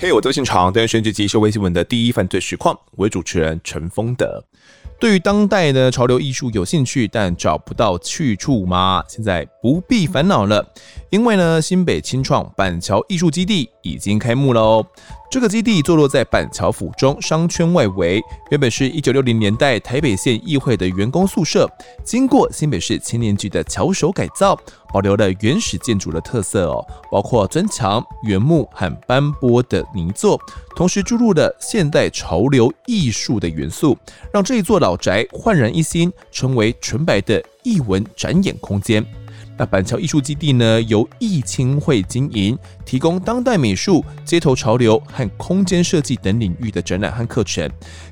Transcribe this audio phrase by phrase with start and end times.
[0.00, 4.44] 嘿，我在现场，担任选举及社会新闻的第一犯罪实况，我为主持人陈丰德。
[5.00, 9.02] 对于当代的潮流艺术有兴趣，但找不到去处吗？
[9.08, 10.72] 现在不必烦恼了，
[11.10, 14.86] 因为呢，新北青创板桥艺术基地已经开幕了哦。
[15.30, 18.18] 这个基地坐落在板桥府中商圈外围，
[18.50, 21.70] 原本是一九六零年代台北县议会的员工宿舍，
[22.02, 24.58] 经过新北市青年局的巧手改造，
[24.90, 30.40] 保留了原始建筑的特色哦，包括砖墙、原木和斑驳的泥作，
[30.74, 33.98] 同时注入了现代潮流艺术的元素，
[34.32, 39.04] 让这一座老宅焕然一新，成为纯白的艺文展演空间。
[39.58, 47.68] 那板桥艺术基地呢，由艺青会经营，提供当代美术、街头潮流和空间设计等领域的展览和课程。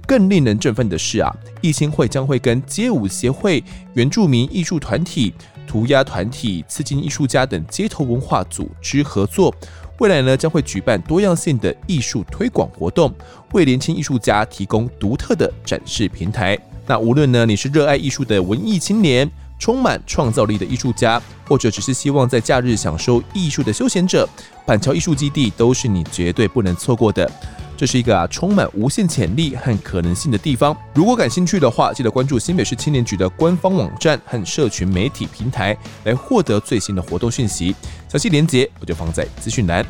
[0.08, 3.62] 更令人振奋的是啊，艺青会将会跟街舞协会、
[3.94, 5.32] 原住民艺术团体、
[5.68, 9.54] 涂鸦团体、刺青艺术家等街头文化组织合作。
[10.00, 13.14] 未来呢，将会举办多样性的艺术推广活动，
[13.52, 16.58] 为年轻艺术家提供独特的展示平台。
[16.88, 19.28] 那无论呢，你是热爱艺术的文艺青年，
[19.58, 24.28] 充满创造力的艺术家，或者只是希望在假日享受艺术的休闲者，
[24.66, 27.30] 板桥艺术基地都是你绝对不能错过的。
[27.76, 30.74] 这是一个啊充满无限潜力和可能性的地方。
[30.94, 37.76] 如果感兴趣的话，记得关注新北市青年局的官方网站和社群媒体平台，来获得最新的活动讯息。
[38.08, 39.84] 详细连结我就放在资讯栏。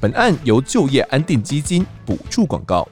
[0.00, 2.88] 本案由就业安定基金补助广告。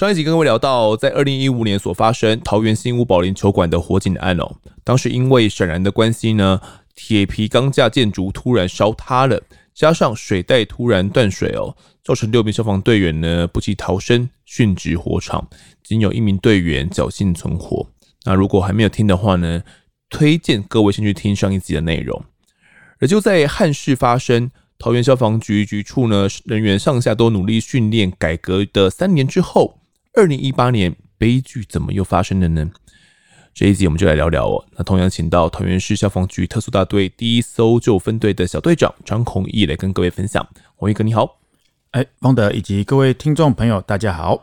[0.00, 6.58] 上一集跟各位聊到，在二零一五年所发生桃园新屋保龄球馆的火警案哦，当时因为闪燃的关系呢，
[6.94, 9.42] 铁皮钢架建筑突然烧塌了，
[9.74, 15.46] 加上水带突然断水哦，造成六名消防队员呢不及逃生殉职火场，
[15.84, 17.86] 仅有一名队员侥幸存活。
[18.24, 19.62] 那如果还没有听的话呢，
[20.08, 22.24] 推荐各位先去听上一集的内容。
[23.00, 24.50] 而就在憾事发生。
[24.82, 29.78] 桃园消防局局处呢，人员上下都努力训练改革的三年之后，
[30.12, 32.68] 二零一八年悲剧怎么又发生了呢？
[33.54, 34.64] 这一集我们就来聊聊哦。
[34.76, 40.46] 那同样请到桃园市消防局特殊大队第一搜救分队的小队长张孔义来跟各位分享。
[40.74, 41.38] 弘毅哥你好，
[41.92, 44.42] 哎，方德以及各位听众朋友大家好。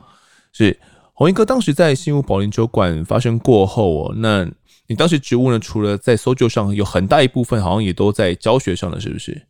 [0.53, 0.77] 是
[1.13, 4.49] 弘毅哥，当时在新屋保龄球馆发生过后哦，那
[4.87, 9.45] 你当时职务呢，除了在搜救上，有很大一部分好像也都在教学上了，是不是？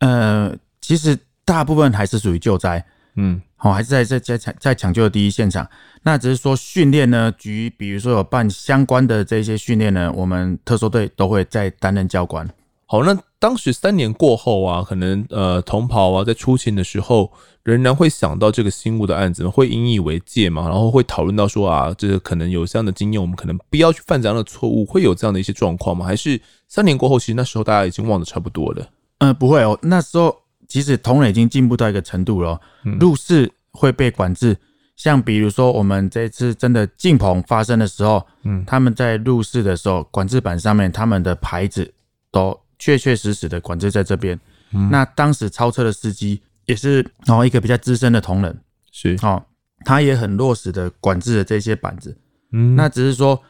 [0.00, 2.84] 呃，其实大部分还是属于救灾，
[3.16, 5.66] 嗯，好，还是在在在抢在抢救的第一现场。
[6.02, 12.46] 那只是说训练呢，局比如说有办相关的这些训练呢，我们特搜队都会在担任教官。
[12.84, 17.32] 好，那当时三年过后啊，可能呃同袍啊在出勤的时候，
[17.62, 26.04] 仍然会想到这个新物的案子，会引以为戒嘛，然后会讨论到说啊，这个可能有这样的经验，我们可能不要去犯这样的错误，会有这样的一些状况吗？
[26.04, 26.38] 还是
[26.68, 28.86] 三年过后，其实那时候大家已经忘得差不多了？
[29.20, 29.78] 嗯、呃，不会哦。
[29.80, 30.36] 那时候
[30.68, 32.60] 其实同仁已经进步到一个程度了，
[32.98, 34.56] 入室会被管制。
[34.96, 41.92] 像比如说，我们这次真的进棚发生的时候，嗯，他们在入室的时候，管制板上面他们的牌子
[42.30, 44.38] 都确确实实的管制在这边。
[44.72, 48.56] 嗯，那当时超车的司机也是哦一个比较资深的同仁，
[48.92, 49.44] 是哦，
[49.84, 52.16] 他也很落实的管制了这些板子。
[52.52, 53.42] 嗯，那只是说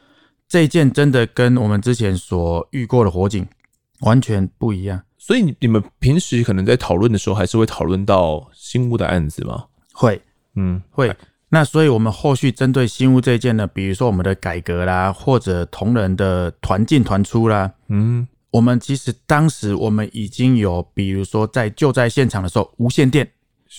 [0.48, 3.46] 这一件真的跟我们之前所遇过的火警
[4.00, 5.02] 完全不一样。
[5.26, 9.64] 所以你你们平时可能在讨论的时候，还是会讨论到新屋的案子吗？
[9.94, 10.20] 会，
[10.54, 11.10] 嗯，会。
[11.48, 23.26] 那所以我们后续针对新屋这一件呢，比如说我们的改革啦，或者同仁的团进团出啦，嗯，我们其实当时我们已经有，比如说在救灾现场的时候，无线电，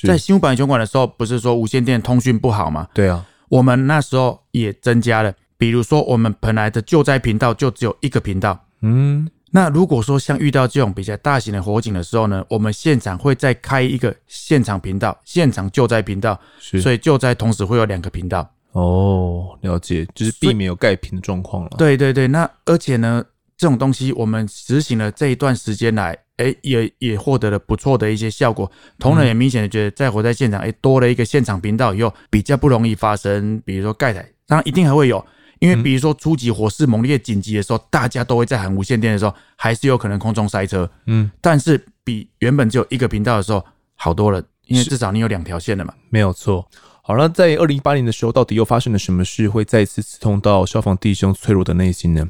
[0.08, 2.88] 在新屋保龄球馆的时候，不是说无线电通讯不好吗？
[2.92, 9.30] 对啊，我们那时候也增加了，比如说我们本来的救灾频道就只有一个频道，嗯。
[9.56, 18.46] 那如果说像遇到这种比较大型的火警的时候呢，我们现场会再开一个现场频道，现场救灾频道，所以救灾同时会有两个频道。
[18.74, 21.70] 哦，了解，就是避免有盖屏的状况了。
[21.78, 23.24] 对对对，那而且呢，
[23.56, 28.70] 这种东西我们执行了这一段时间来，哎、欸，也也获得了不错的一些效果。
[29.00, 35.26] 同仁也明显的觉得，在火灾现场，哎、欸，多了一个现场频道以后，比较不容易发生，比如说盖台，当然一定还会有。
[35.66, 40.88] 因为比如说初级火势猛烈紧急的时候，大家都会在喊无线电的时候，还是有可能空中塞车。
[41.08, 43.66] 嗯，但是比原本只有一个频道的时候
[43.96, 45.92] 好多了，因为至少你有两条线了嘛。
[46.12, 46.68] 没有错。
[47.02, 52.28] 好了，在二零一八年的时候，到底又发生了什么事，会再次刺痛到消防弟兄脆弱的内心呢？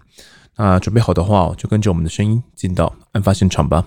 [0.55, 3.85] 那准备好的话，就跟着我们的声音进到案发现场吧。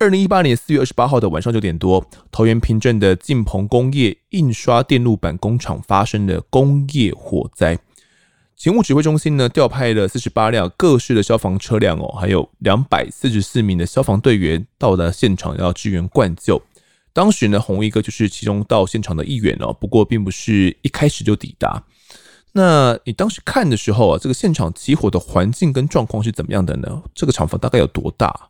[0.00, 2.02] 二零一八年四月二十八号的晚上九点多，
[2.32, 7.78] 桃园平镇的晋鹏工业印刷电路板工厂发生了工业火灾。
[8.56, 16.62] 勤务指挥中心呢，调派了四十八辆各式的消防车辆哦，还有两百四十四名的消防队员到达现场要支援灌救。
[17.12, 21.84] 当时呢，红衣哥就是其中到现场的一员哦，不过并不是一开始就抵达。
[22.52, 27.02] 那你当时看的时候啊，这个现场起火的环境跟状况是怎么样的呢？
[27.14, 28.48] 这个厂房大概有多大？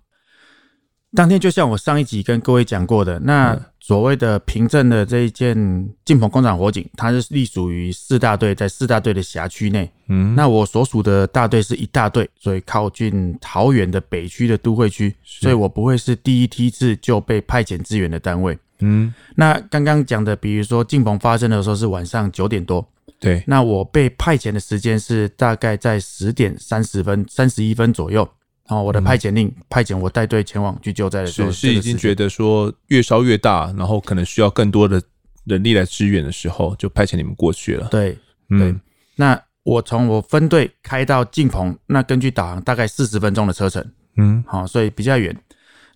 [1.15, 5.57] 当天就像我上一集跟各位讲过的，那所谓的平镇的这一件
[6.05, 9.91] 晋鹏工厂火警，它是隶属于四大队，在四大队的辖区内。
[10.07, 18.57] 嗯，那我所属的大队是一大队，所以靠近桃园的北区的都会区，所以我不会是第一梯次就被派遣支援的单位。
[18.79, 22.87] 嗯，那刚刚讲的，比如说晋鹏发生的时候是晚上九点多，
[23.19, 28.29] 对，那我被派遣的时间是大概在十点三十分、三十一分左右。
[28.71, 35.03] 哦，我的派遣令、嗯、派遣我带队前往去救灾的时候，是是已经觉得说越烧越大，然后可能需要更多的
[35.45, 37.89] 人力来支援的时候，就派遣你们过去了。
[37.89, 38.17] 对，
[38.49, 38.75] 嗯、对。
[39.17, 43.85] 那我从我分队开到晋鹏，那根据导航大概四十分钟的车程，
[44.17, 45.37] 嗯，好，所以比较远。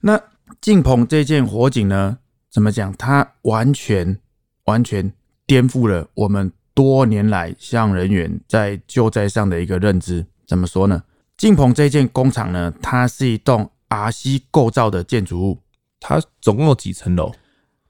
[0.00, 0.20] 那
[0.60, 2.18] 晋鹏这件火警呢，
[2.50, 2.92] 怎么讲？
[2.98, 4.18] 它完全
[4.64, 5.10] 完全
[5.46, 10.26] 颠覆了我们多年来向人员在救灾上的一个认知。
[10.46, 11.02] 怎么说呢？
[11.36, 15.60] 晋鹏这件工厂呢，它是一栋 RC 构造的建筑物。
[16.00, 17.32] 它总共有几层楼？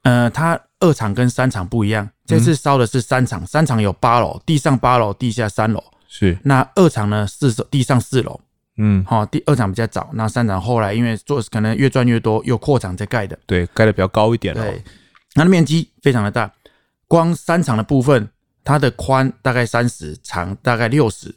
[0.03, 2.09] 呃，它二厂跟三厂不一样。
[2.25, 5.83] 这次烧的是三厂，三厂有八楼，地上八楼，地下三楼。
[6.07, 6.37] 是。
[6.43, 8.39] 那二厂呢，四地上四楼。
[8.77, 13.37] 嗯，好，第二厂比较早，那三厂后来因为做可能越赚越多，又扩厂再盖的。
[13.45, 14.63] 对，盖的比较高一点了。
[14.63, 14.83] 对，
[15.33, 16.51] 它的面积非常的大，
[17.07, 18.27] 光三厂的部分，
[18.63, 21.33] 它的宽大概三十，长大概六十。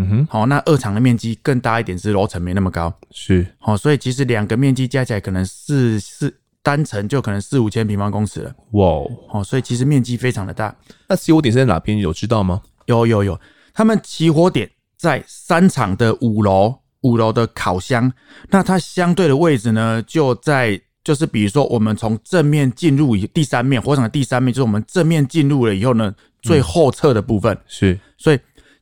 [0.00, 10.72] 嗯哼，好，那二厂的面积更大一点，是楼层没那么高，是，好，所以其实两个面积加起来可能四四单层就可能四五千平方公尺了，哇，好，所以其实面积非常的大。
[11.08, 11.98] 那起火点是在哪边？
[11.98, 12.62] 有知道吗？
[12.86, 13.40] 有有有，
[13.74, 18.12] 他们起火点在三厂的五楼，五楼的烤箱。
[18.50, 28.38] 那它相对的位置呢，就在就是比如说我们从正面进入以第三面火场的第三面，就是我们正面进入了以后呢，最后侧的部分、嗯、是，所以。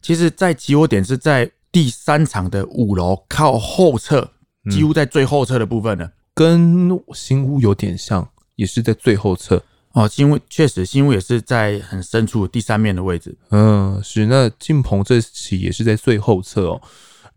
[0.07, 4.31] 其实，在起火点是在第三厂的五楼靠后侧，
[4.71, 9.61] 几乎在最后侧的部分呢，跟新屋有点像，也是在最后侧
[9.95, 10.07] 哦。
[10.07, 13.37] 新屋确实，新屋也是在很深处第三面的位置。
[13.51, 14.27] 嗯，是。
[14.27, 16.81] 那晋鹏这起也是在最后侧哦。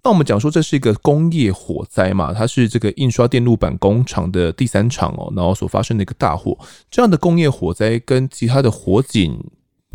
[0.03, 6.55] 那我们讲说这是一个工业火灾嘛，它是这个印刷电路板工厂的第三厂哦，然后所发生的一个大火。
[6.91, 9.43] 这样的工业火灾跟其他的火警。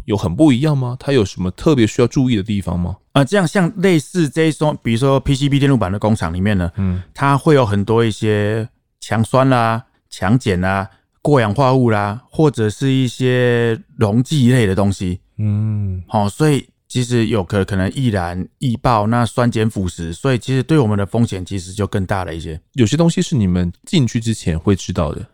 [0.04, 0.96] 有很不一样吗？
[1.00, 2.96] 它有什么特别需要注意的地方吗？
[3.12, 8.68] 啊、呃，这样像类似这一种，比如说 PCB 电路板的工厂里面呢，嗯，它会有很多一些
[9.00, 10.90] 强酸啦、强碱啦、
[11.22, 22.60] 过氧化物啦，或者是一些溶剂类的东西，嗯，好、哦，所以其实有可可能易燃易爆，那酸碱腐蚀，所以其实对我们的风险其实就更大了一些。
[22.72, 25.24] 有些东西是你们进去之前会知道的，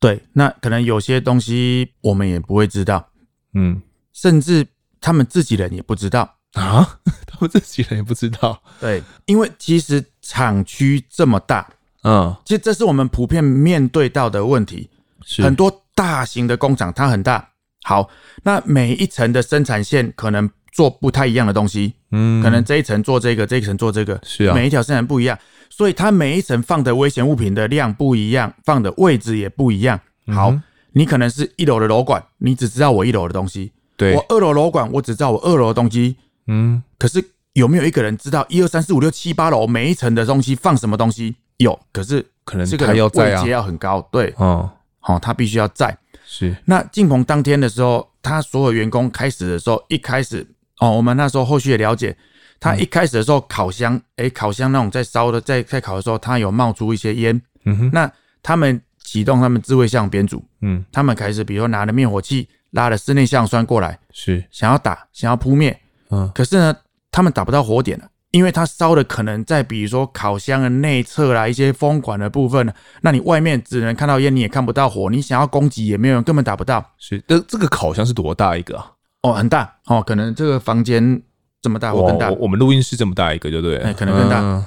[0.00, 3.06] 对，那可能有些东西我们也不会知道，
[3.52, 3.82] 嗯。
[4.20, 4.66] 甚至
[5.00, 6.34] 他们自己人也不知道。
[6.54, 8.60] 啊， 他们自己人也不知道。
[8.80, 11.68] 对，因为其实厂区这么大，
[12.02, 14.88] 嗯，其实这是我们普遍面对到的问题。
[15.24, 15.42] 是。
[15.42, 17.48] 很多大型的工厂，它很大，
[17.84, 18.08] 好，
[18.42, 30.00] 那每一层的生产线可能做不太一样的东西，嗯，可能这一层做这个，这一层做这个，是啊，每一条生产不一样，所以它每一层放的危险物品的量不一样，放的位置也不一样。
[30.34, 33.72] 好，嗯、你可能是一楼的楼管，你只知道我一楼的东西。
[33.98, 34.14] 对。
[34.14, 41.36] 我二楼楼管，我只知道我二楼的东西，嗯，可是有没有一个人知道一二三四五六七八楼每一层的东西放什么东西？
[41.58, 45.94] 有，可是可能这个要位阶要很高，对，哦，好，他必须要在。
[46.24, 50.46] 是，那进棚当天的时候，他所有员工开始的时候，一开始
[50.78, 52.16] 哦，我们那时候后续也了解，
[52.60, 58.08] 他一开始的时候烤箱，哎，烤箱那种在烧的，在在烤的时候，他有冒出一些烟，嗯哼，那
[58.42, 62.48] 他们启动他们智慧项编组，嗯，他们开始比如说拿了灭火器。
[62.72, 65.78] 拉了室内橡栓过来，是想要打，想要扑灭，
[66.10, 66.76] 嗯，可是呢，
[67.10, 76.84] 他们打不到火点了，因为它烧的可能在比如说烤箱的内侧啦，一些风管的部分呢，那你外面只能看到烟，你也看不到火，你想要攻击也没有人，根本打不到。
[76.98, 78.92] 是，这这个烤箱是多大一个啊？
[79.22, 81.22] 哦，很大哦，可能这个房间
[81.62, 82.30] 这么大或更大。
[82.32, 84.40] 我们录音室这么大一个，就对，哎，可能更大。
[84.40, 84.64] 嗯、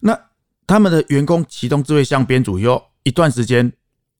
[0.00, 0.18] 那
[0.66, 3.70] 他们的员工启动智慧箱编组以后，一段时间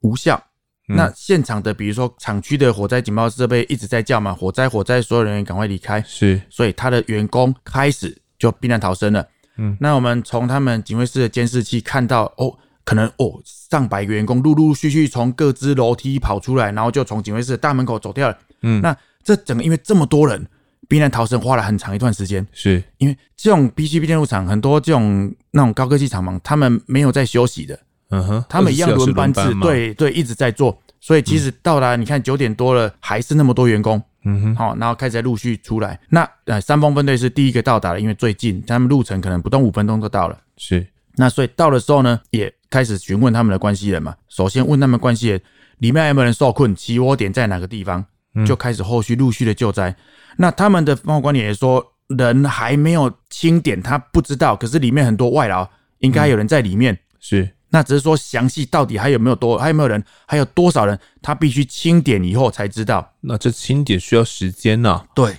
[0.03, 0.41] 无效。
[0.89, 6.03] 那现场的，比如说厂区的火灾警报设备一直在叫嘛，火灾火灾，所有人员赶快离开。
[6.07, 9.27] 是，所以他的员工开始就避难逃生了。
[9.59, 18.39] 嗯，那我们从他们警卫室的监视器看到，哦，可能哦上百个员工陆陆续续从各支楼梯跑出来，然后就从警卫室的大门口走掉了。
[18.63, 20.47] 嗯，那这整个因为这么多人。
[20.89, 27.79] 避难逃生花了很长一段时间，是因为这种 B C B 电路厂很多这种那种高科技厂房，他们没有在休息的，
[28.11, 30.81] 嗯哼，他们一样轮班制，对对，一直在做。
[31.01, 35.99] 所以其实到达你看九点多了，还是那么多员工，嗯哼，好，然后开始陆续出来。
[36.09, 40.37] 那呃，三峰分队是第一个到达的，因为最近他们路程可能不到五分钟就到了。
[40.57, 44.15] 是，那所以到的时候呢，也开始询问他们的关系人嘛。
[44.29, 45.41] 首先问他们关系人
[45.79, 48.05] 里面有没有人受困，起窝点在哪个地方，
[48.45, 49.95] 就开始后续陆续的救灾。
[50.37, 54.57] 那他们的防火管理也说，人还没有清点，他不知道。
[54.57, 56.95] 可是里面很多外劳，应该有人在里面。
[56.95, 63.13] 嗯、是，那只是说详细到底还有没有多，还有没有人，还有多少人，他必须清点以后才知道。
[63.21, 65.07] 那这清点需要时间呐、啊。
[65.15, 65.37] 对，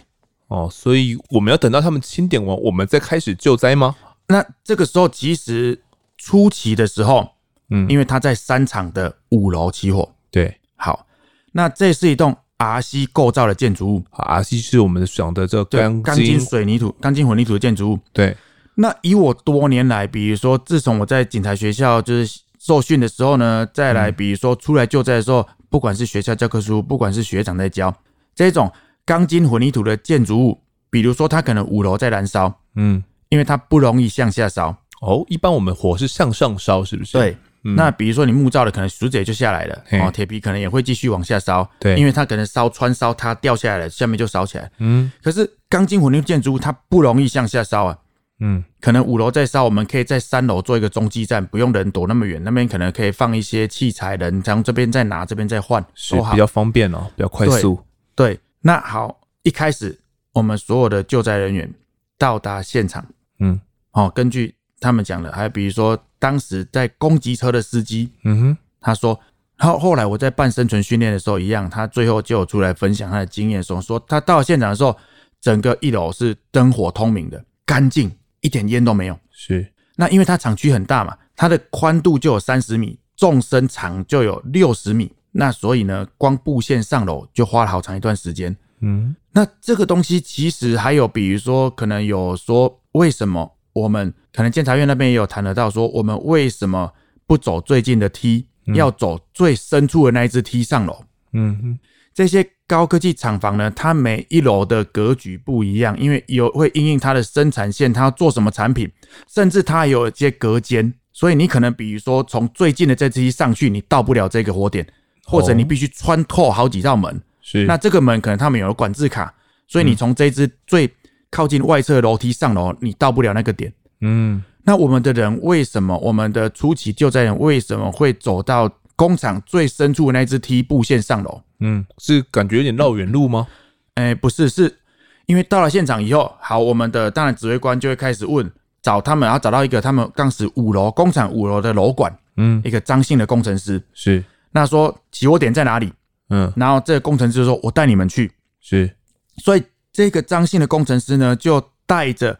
[0.47, 3.95] 哦，所以我们要等到他们清点完，我们再开始救灾吗？
[4.27, 5.81] 那这个时候，其实
[6.17, 7.29] 初期的时候，
[7.69, 10.13] 嗯，因为他在三场的五楼起火。
[10.29, 11.05] 对，好，
[11.53, 12.35] 那这是一栋。
[12.59, 17.99] RC 构造的建筑物，RC 是我们讲的这个钢筋水泥土、钢筋混凝土的建筑物。
[18.11, 18.35] 对，
[18.81, 27.93] 那以我多年来，比如说自从我在警察学校就是受训的时候呢，再来比如说出来救灾的时候，不管是学校教科书，不管是学长在教
[28.33, 28.71] 这种
[29.05, 34.75] 钢筋混凝土的建筑物，比如说它可能五楼在燃烧，嗯，因为它不容易向下烧。
[35.01, 37.13] 哦，一般我们火是向上烧，是不是？
[37.13, 37.37] 对。
[37.65, 44.71] 嗯、那比如说你木造的，可能竹子也就下来了，哦，铁皮可能也会继续往下烧，对，因为它可能烧穿烧它掉下来了，下面就烧起来。
[44.77, 47.97] 嗯，可是钢筋混凝土建筑物它不容易向下烧啊，
[48.39, 57.79] 嗯，可能五楼在烧，我们可以在三楼做一个中继站，不用人躲那么远，那边可能可以放一些器材，人从这边再拿，这边再换，是比较方便哦，比较快速。
[58.15, 59.99] 对，对，那好，一开始
[60.33, 61.73] 我们所有的救灾人员
[62.17, 63.05] 到达现场，
[63.39, 63.59] 嗯，
[63.91, 65.97] 哦，根据他们讲的，还有比如说。
[66.21, 69.17] 当时在攻击车的司机，嗯哼，他说，
[69.55, 74.93] 然后后来我在办生存训练的时候一样，他最后就有出来分享他的经验说，说他到现场的时候，
[75.39, 79.19] 整个一楼是灯火通明的，干净，一点烟都没有。
[79.31, 88.55] 是，那因为它厂区很大嘛，它的宽度就有三十米，纵深长就有六十米，那所以呢，光布线上楼就花了好长一段时间。
[88.81, 93.55] 嗯，那这个东西其实还有，比如说可能有说为什么？
[93.73, 96.91] 我们可能监察院那边也有谈得到，说我们为什么
[97.27, 101.03] 不走最近的梯，要走最深处的那一只梯上楼？
[101.33, 101.79] 嗯哼，
[102.19, 108.91] 这些高科技厂房呢，它每一楼的格局不一样，因为有会因应它的生产线，它要做什么产品，
[109.33, 114.85] 甚至它有一些隔间，所以你可能比如说从最近的这支梯上去，你到不了这个火点，
[115.27, 117.21] 或者你必须穿透好几道门。
[117.41, 119.33] 是，那这个门可能他们有了管制卡，
[119.65, 120.93] 所以你从这支最
[121.31, 123.71] 靠近外侧楼梯上楼，你到不了那个点。
[124.01, 125.97] 嗯，那我们的人为什么？
[125.99, 128.69] 我们的初期救灾人为什么会走到
[128.99, 131.41] 工厂最深处的那支梯布线上楼？
[131.61, 133.47] 嗯，是感觉有点绕远路吗？
[133.95, 134.77] 哎、欸，不是，是
[135.25, 138.51] 因为到了现场以后，好，我们的当然指挥官就会开始问，
[138.81, 145.93] 找他们，然后找到一个他们当时五楼工厂五楼的楼管，嗯，一个张姓的工程师是，那说起火点在哪里？
[146.29, 148.93] 嗯，然后这个工程师就说：“我带你们去。”是，
[149.37, 149.63] 所以。
[149.91, 152.39] 这个张姓的工程师呢，就带着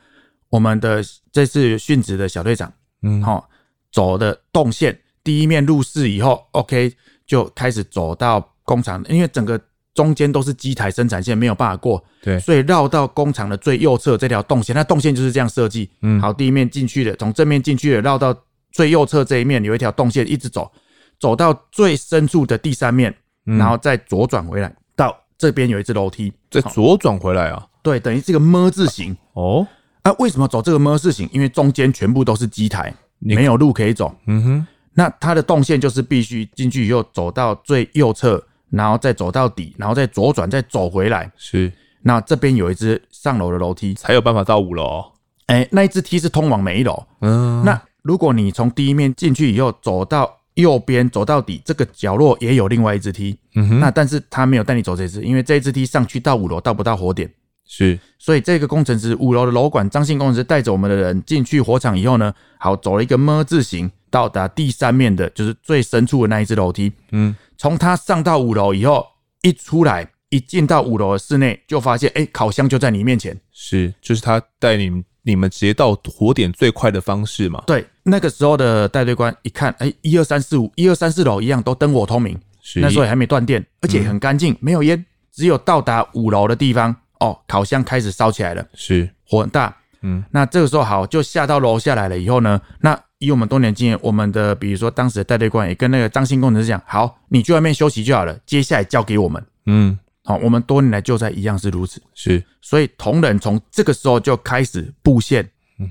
[0.50, 3.50] 我们的这次殉职的小队长，嗯，好，
[3.92, 6.94] 走的动线，第一面入室以后，OK，
[7.26, 9.60] 就开始走到工厂，因为整个
[9.94, 18.36] 中间都是机台生产线，没有办法过，对，所以绕到工厂的最右侧这条动线，那动线就是这样设计，嗯，好，第一面进去的，从正面进去的，绕到
[18.72, 20.72] 最右侧这一面有一条动线，一直走，
[21.20, 25.16] 走到最深处的第三面，然后再左转回来到。
[25.40, 27.66] 这边有一只楼梯，再左转回来啊？
[27.82, 29.16] 对，等于是个么字形。
[29.36, 29.66] 哦，
[30.02, 31.30] 啊，为什么走这个么字形？
[31.32, 34.14] 因为中间全部都是机台，没有路可以走。
[34.28, 41.32] 嗯哼，那它的动线就是必须进去以后走到最右侧，然后再走到底，然后再左转，再走回来。
[41.38, 45.04] 是，那这边有一只上楼的楼梯，才有办法到五楼。
[45.48, 47.06] 哎，那一只梯是通往每一楼。
[47.22, 50.36] 嗯，那如果你从第一面进去以后走到。
[50.56, 53.38] 右边走到底，这个角落也有另外一只梯。
[53.56, 57.32] 嗯哼，那但是他没有带你走这只，因为这只梯上去到五楼到不到火点。
[57.66, 66.92] 是，所以这个工程师五楼的楼管张姓工程师带着我们的人进去火场以后呢，好，走了一个么字形，到达第三面的就是最深处的那一只楼梯。
[67.12, 69.06] 嗯，从他上到五楼以后，
[69.42, 73.40] 一出来一进到五楼的室内，就发现哎、欸，烤箱就在你面前。
[73.52, 75.04] 是，就是他带你。
[75.22, 77.62] 你们直接到火点最快的方式嘛？
[77.68, 99.46] 对，那个时候的带队官一看，哎，一二三四五，一二三四楼一样都灯火通明，是那时候也还没断电，而且很干净，嗯、没有烟，只有到达五楼的地方，哦，烤箱开始烧起来了，是火很大，嗯，那这个时候好，就下到楼下来了以后呢，那以我们多年经验，我们的比如说当时的带队官也跟那个张新工程师讲，好，你去外面休息就好了，接下来交给我们。
[99.66, 102.02] 嗯，好，我们多年来救灾一样是如此。
[102.14, 105.48] 是，所以同仁从这个时候就开始布线，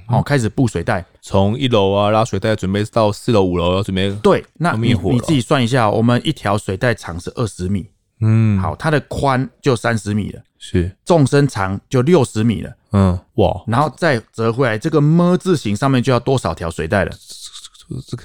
[0.06, 4.10] 好，开始布水带，从一楼啊拉水带，准备到四楼、五楼要准备。
[4.22, 7.86] 对，那你你自己算一下，我们一条水带长是二十米。
[8.20, 10.90] 嗯，好，它的宽就三十米了，是。
[11.04, 17.12] 纵深长就六十米了，嗯，哇，然后再折回来，这个么字形上面就要多少条水带了？
[18.06, 18.24] 这个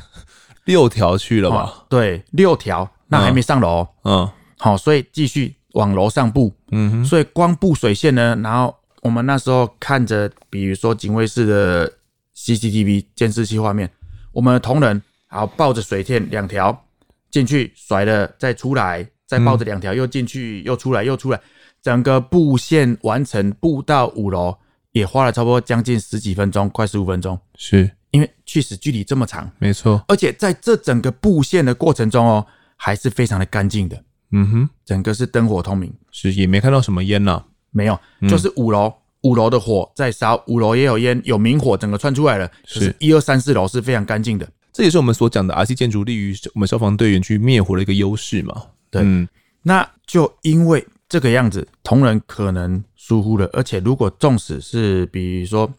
[0.66, 1.58] 六条去了吧？
[1.64, 11.92] 哦、对，六条，那还没上楼，嗯，好，所以继续往楼上布，嗯哼，所以光布水线呢，然后我们那时候看着，比如说警卫室的
[12.36, 13.90] CCTV 监视器画面，
[14.32, 16.86] 我们的同仁好抱着水线两条
[17.30, 19.08] 进去甩了再出来。
[19.38, 21.42] 再抱着两条又进去又出来又出来，
[21.82, 24.56] 整个布线完成，布到五楼
[24.92, 27.40] 也花了差不多将近十几分钟，快十五分钟。
[27.56, 30.04] 是因为确实距离这么长，没错。
[30.08, 34.04] 而且在这整个布线的过程中哦，还是非常的干净的。
[34.30, 38.00] 嗯哼，整个是灯火通明，是也没看到什么烟呐，没有，
[38.30, 42.52] 就是五楼五楼的火在烧，五楼也有烟，有明火，整个窜出来了。
[42.66, 48.62] 是一二三四楼是非常干净的，这也是我们所讲的 RC 建筑利于我们消防队员去灭火的一个优势嘛。
[48.94, 49.28] 对，嗯，
[49.64, 55.70] 那就因为这个样子，同仁可能疏忽了，而且如果纵使是比如说，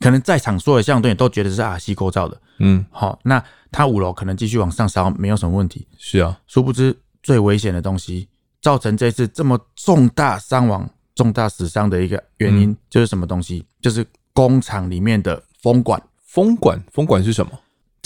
[0.00, 5.86] 可能在场所有的消防队员都觉得是阿西构造的，嗯，好，那他五楼可能继续往上烧，没有什么问题。
[5.96, 8.28] 是啊，殊不知最危险的东西，
[8.60, 13.64] 造成这次这么重大伤亡、重大死伤的一个原因，就是什么东西？
[13.80, 16.02] 就是工厂里面的风管。
[16.26, 17.52] 风管，风管是什么？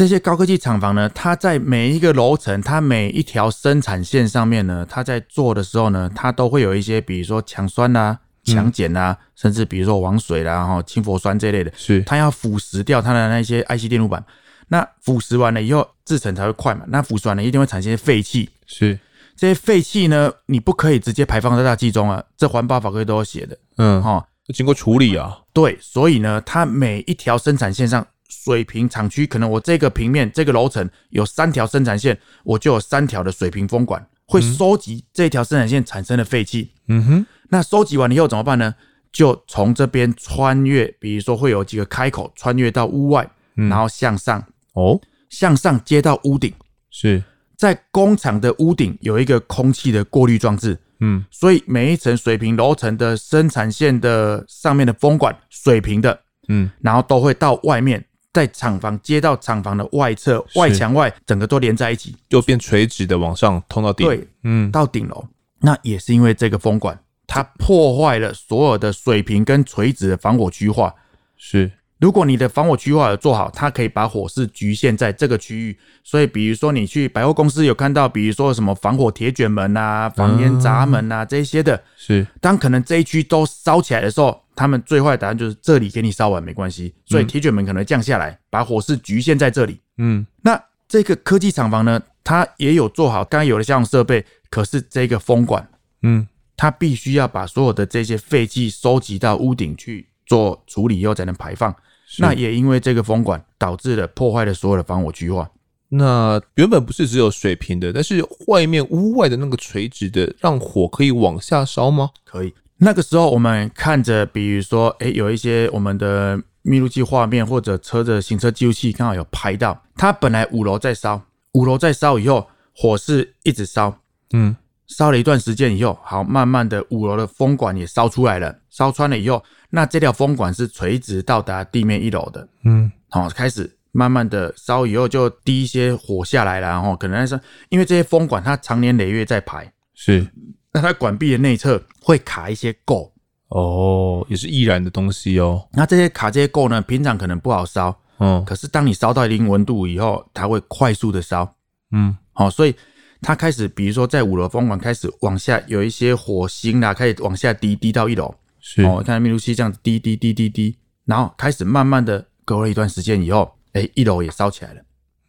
[0.01, 14.25] 这些高科技厂房呢，它在每一个楼层，它每一条生产线上面呢，它在做的时候呢，它都会有一些，比如说强酸啊、强碱啊，甚至比如说王水啦、哈氢氟酸这类的，是它要腐蚀掉它的那些 IC 电路板。
[14.69, 16.87] 那腐蚀完了以后，制成才会快嘛。
[16.89, 18.99] 那腐蚀完了一定会产生废气，是
[19.37, 25.41] 这些废气呢，你不可以直接排放在大气中啊，这环保法规都有写的，嗯哈，要经过处理啊。
[25.53, 28.07] 对，所以呢，它每一条生产线上。
[28.31, 36.71] 水平厂区可能我这个平面这个楼层有三条生产线，我就有三条的水平风管会收集这条生产线产生的废气。
[36.89, 38.75] 嗯哼，那收集完了以后怎么办呢？
[39.13, 44.41] 就从这边穿越，比如说会有几个开口，穿越到屋外，然后向上
[44.75, 46.55] 哦，向上接到屋顶。
[46.91, 47.23] 是
[47.57, 50.79] 在工厂的屋顶有一个空气的过滤装置。
[51.01, 58.05] 嗯，所以每一层水平楼层的生产线的上面的风管水平的，嗯，然后都会到外面。
[58.33, 64.07] 在厂房接到厂房的外侧外墙外，整个都连在一起，就变垂直的往上通到顶。
[64.07, 65.25] 对，嗯，到顶楼。
[65.61, 70.95] 那也是因为这个风管，它破坏了所有的水平跟垂直的防火区划。
[71.37, 71.71] 是。
[72.01, 75.79] 如果你的防火区划有做好，它可以把火势局限在这个区域。
[76.03, 82.27] 所以，比如说你去百货公司有看到，比如说什么防火铁卷门啊、防烟闸门啊这些的，是。
[82.41, 89.79] 当可能这一区都烧起来的时候，他们最坏的答案就是这里给你烧完没关系，所以铁卷门可能降下来，把火势局限在这里。
[89.99, 90.59] 嗯，那
[90.89, 95.69] 这个科技厂房呢，它也有做好刚刚有的消防设备，可是这个风管，
[96.01, 101.77] 嗯，它必须要把所有的这些废气收集到屋顶去做处理以后才能排放。
[102.19, 105.49] 那也因为这个风管导致了破坏了所有的防火区划。
[105.89, 112.11] 那原本不是只有水平的，但是外面屋外的那个垂直的，让火可以往下烧吗？
[112.25, 112.55] 可以。
[112.79, 121.21] 那个时候我们看着，比如说，哎，有一些我们的密录器画面或者车的行车记录器刚好有拍到，它本来五楼在烧，
[121.53, 123.99] 五楼在烧以后，火是一直烧，
[124.33, 124.57] 嗯。
[124.91, 140.27] 烧了一段时间以后，好，慢慢的五楼的风管也烧出来了，烧穿了以后，那这条风管是垂直到达地面一楼的，嗯，好，开始慢慢的烧以后就滴一些火下来了，然后可能是因为这些风管它长年累月在排，是，
[140.73, 143.09] 那它管壁的内侧会卡一些垢，
[143.49, 151.55] 哦，也是易燃的东西哦，那这些卡这些垢呢，平常可能不好烧，嗯，可是当你烧到一定温度以后，它会快速的烧，
[151.93, 152.75] 嗯，好，所以。
[153.23, 158.35] 它开始，比如说在五楼风管开始往下有一些火星啦，开始往下滴，滴到一楼。
[158.61, 164.83] 是哦，看密度器这样子滴滴滴滴滴，然后开始慢慢的隔了一段时间以后，哎，一楼也烧起来了。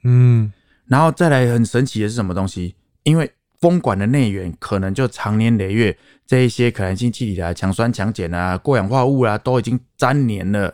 [0.03, 0.51] 嗯，
[0.85, 2.75] 然后再来很神奇的是什么东西？
[3.03, 10.73] 因为风管的内缘可能就长年累月这一些可燃性气体啊、强酸、强碱啊、过氧化物啊，都已经粘连了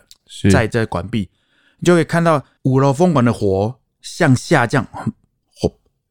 [0.52, 1.30] 在这管壁，
[1.80, 4.88] 你就可以看到五楼风管的火向下降。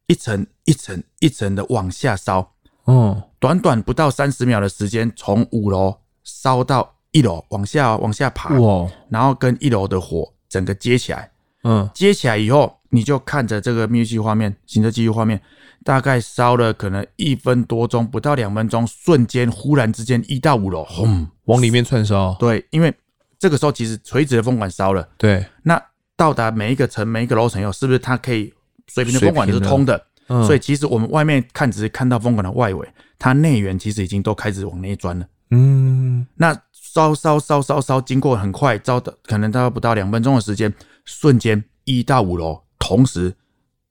[0.07, 2.53] 一层一层一层的往下烧，
[2.85, 11.29] 哦，短短不到三十秒的时间，从五楼烧到一楼，往下往下爬，哇，然后跟一楼的火整个接起来，
[11.63, 15.41] 嗯，接起来以后，你就看着这个密闭画面、行车记录画面，
[15.83, 22.33] 大概烧了可能一分多钟，不到两分钟，瞬间忽然之间一到五楼，轰，往里面窜烧。
[22.39, 22.93] 对，因为
[23.37, 25.05] 这个时候其实垂直的风管烧了。
[25.17, 25.81] 对，那
[26.15, 28.53] 到达每一个层、每一个楼层以后，是不是它可以
[28.87, 30.05] 水平的风管是通的？
[30.27, 35.25] 嗯，所以其实我们外面看只是看到风管的外围，它内缘其实已经都开始往内钻了。
[35.51, 40.73] 嗯，那烧烧烧烧烧，经过很快，烧的可能到不到两分钟的时间，
[41.05, 43.33] 瞬间一到五楼同时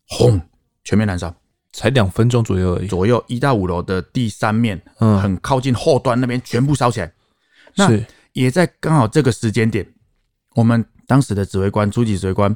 [0.08, 0.38] 轰
[0.84, 1.34] 全面燃烧，
[1.72, 2.86] 才两分钟左右而已。
[2.86, 7.10] 左右一到五楼的第三面，嗯，很靠近后端那边全部烧起来。
[7.76, 7.90] 那
[8.34, 9.86] 也在刚好这个时间点，
[10.54, 12.54] 我们当时的指挥官、初级指挥官，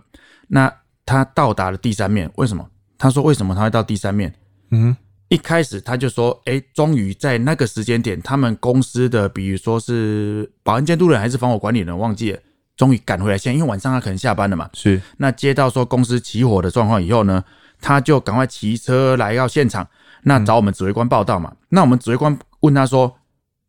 [0.48, 0.70] 那
[1.10, 2.64] 他到达了第三面，为什么？
[2.96, 4.32] 他说：“为什么他会到第三面？”
[4.70, 4.96] 嗯，
[5.28, 12.38] 一开始他就说：“哎，终于在那个时间点，他们公司的，比如说是保安监督人还是防火管理人，忘记了，
[12.76, 14.70] 终于赶回来现在，因为晚上他可能下班了嘛。
[14.74, 17.42] 是，那接到说公司起火的状况以后呢，
[17.80, 19.88] 他就赶快骑车来到现场，
[20.22, 21.50] 那找我们指挥官报道嘛。
[21.52, 23.16] 嗯、那我们指挥官问他说：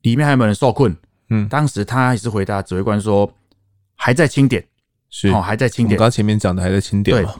[0.04, 0.96] 里面还有没有人受困？
[1.30, 3.34] 嗯，当时他还是回答指挥官说：
[3.96, 4.64] 还在清点，
[5.12, 5.96] 是哦，还在清点。
[5.96, 7.32] 刚刚前面讲的还在清点对。”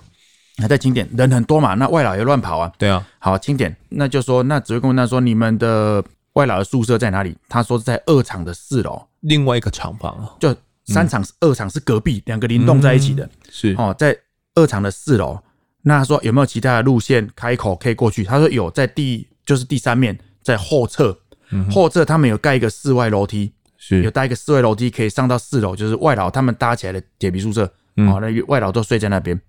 [0.58, 2.72] 还在清点，人很多嘛，那外劳也乱跑啊。
[2.78, 6.04] 对啊，好清点，那就说，那指挥官问他说：“你们的
[6.34, 10.56] 外劳的宿舍在哪里？”他说是在二厂的四楼，另外一个厂房，就
[10.86, 13.28] 三厂、二厂是隔壁，两个灵栋在一起的。
[13.50, 14.16] 是哦，在
[14.54, 15.40] 二厂的四楼。
[15.82, 18.24] 那他说有没有其他的路线开口可以过去？
[18.24, 21.18] 他说有，在第就是第三面，在后侧，
[21.72, 23.52] 后侧他们有盖一个室外楼梯，
[23.98, 24.04] 是。
[24.04, 27.66] 有搭一个室外楼梯可以上到四楼，就是外劳他们搭起来的铁皮宿舍。
[27.96, 29.40] 哦，那外劳都睡在那边。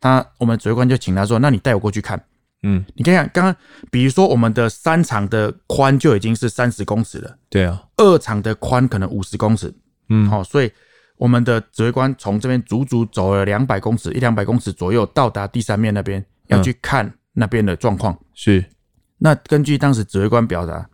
[0.00, 2.22] 他我们指挥官就请他说：“那你带我过去看。”
[2.62, 3.56] 嗯，你看看刚刚，
[3.90, 9.74] 比如说我们的三场的宽就已经是三十公尺了，对啊，二场的宽可能五十公尺，
[10.10, 10.70] 嗯，好，所以
[11.16, 18.14] 我们的指挥官从这边足足走了两百公尺，一两百公尺左右到达第三面那边，要去看那边的状况。
[18.34, 18.62] 是，
[19.16, 20.86] 那根据当时指挥官表达，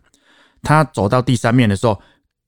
[0.61, 1.99] 他走到第三面的时候，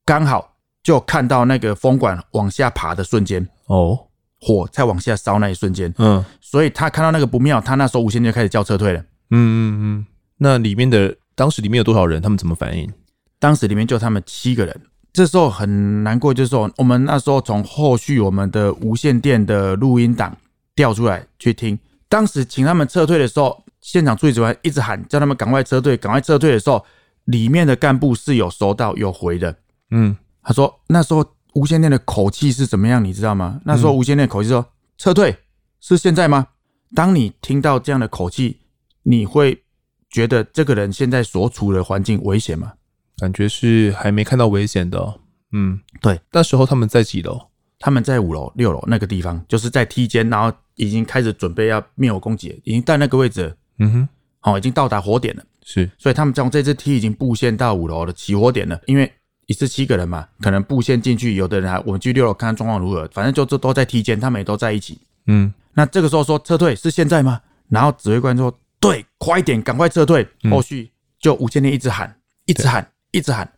[0.10, 3.48] 刚好就看到那个风管往下爬的瞬间。
[3.68, 4.08] 哦。
[4.42, 9.00] 火在往下烧那一瞬间，嗯，所以他看到那个不妙，他那时候无线就开始叫撤退了。
[9.02, 10.06] 嗯嗯嗯。
[10.38, 12.20] 那里面的当时里面有多少人？
[12.20, 12.92] 他们怎么反应？
[13.38, 14.82] 当时里面就他们七个人。
[15.14, 20.36] 这时候很难过，就是说我们那时候从后续我们的无线电的录音档
[20.74, 26.84] 调出来去听，当时请他们撤退的时候，现场处理主任一直喊叫他们赶快撤退，赶快撤退的时候，
[27.26, 29.54] 里面的干部是有收到有回的。
[29.92, 31.26] 嗯，他说那时候。
[31.56, 33.04] 无线电的口气是怎么样？
[33.04, 33.60] 你知道吗？
[33.66, 34.64] 那时候无线电的口气说
[35.00, 35.36] ：“撤退
[35.82, 36.48] 是现在吗？”
[36.96, 38.60] 当你听到这样的口气，
[39.02, 39.64] 你会
[40.12, 42.74] 觉得这个人现在所处的环境危险吗？
[43.18, 45.20] 感觉是还没看到危险的哦。
[45.52, 46.22] 嗯，对。
[46.32, 47.48] 那时候他们在几楼？
[47.80, 53.54] 他们在五楼、六楼那个地方，就是在梯间，然后已经开始准备要灭火攻击，已经在那个位置。
[53.80, 55.44] 嗯哼，好，已经到达火点了。
[55.66, 59.12] 是，所以他们从这支梯已经布线到五楼的起火点了，因为。
[59.50, 65.00] 一次七个人嘛，可能布线进去，有的人还我们去六楼看看状况如何，反正就这都在梯间，他们也都在一起。
[65.26, 67.42] 嗯，那这个时候说撤退是现在吗？
[67.68, 70.28] 然后指挥官说对，快点，赶快撤退。
[70.52, 73.52] 后续就无线电一直喊，一直喊，一直喊。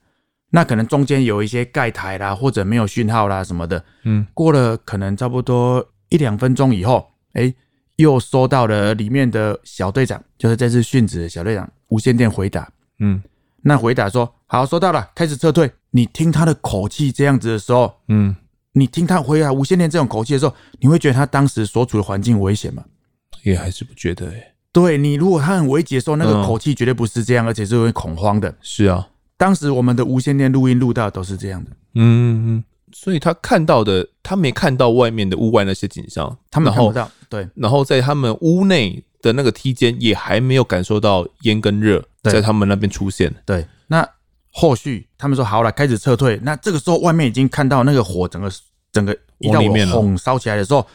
[0.49, 3.83] 那可能中间有一些盖台啦，或者没有讯号啦什么的。
[4.03, 7.53] 嗯，过了可能差不多一两分钟以后，哎，
[7.97, 12.71] 又收到了里面的小队长，就是这次殉职的小队长无线电回答。
[12.99, 13.21] 嗯。
[13.63, 18.35] 那回答说：“好，收到了，开始撤退。”你听他的口气这样子的时候，嗯，
[18.73, 22.83] 你听他回答无线电这种口气的时候，你会觉得他当时所处的环境危险吗？
[23.43, 24.53] 也还是不觉得诶、欸。
[24.71, 28.53] 对，你如果他很危急的时候，那个口气绝对不是这样，而且是会恐慌的。
[28.61, 31.71] 是啊，当时我们的无线电录音录到都是这样的。
[31.95, 37.11] 嗯嗯，所以他看到的，他没看到外面的屋外那些景象，他们看不到。
[37.27, 42.01] 对，然后在他们屋内的那个梯间也还没有感受到烟跟热。
[42.23, 44.07] 在他们那边出现，对，那
[44.51, 46.39] 后续他们说好了，开始撤退。
[46.43, 48.51] 那这个时候外面已经看到那个火，整个
[48.91, 50.85] 整个一到火烧起来的时候，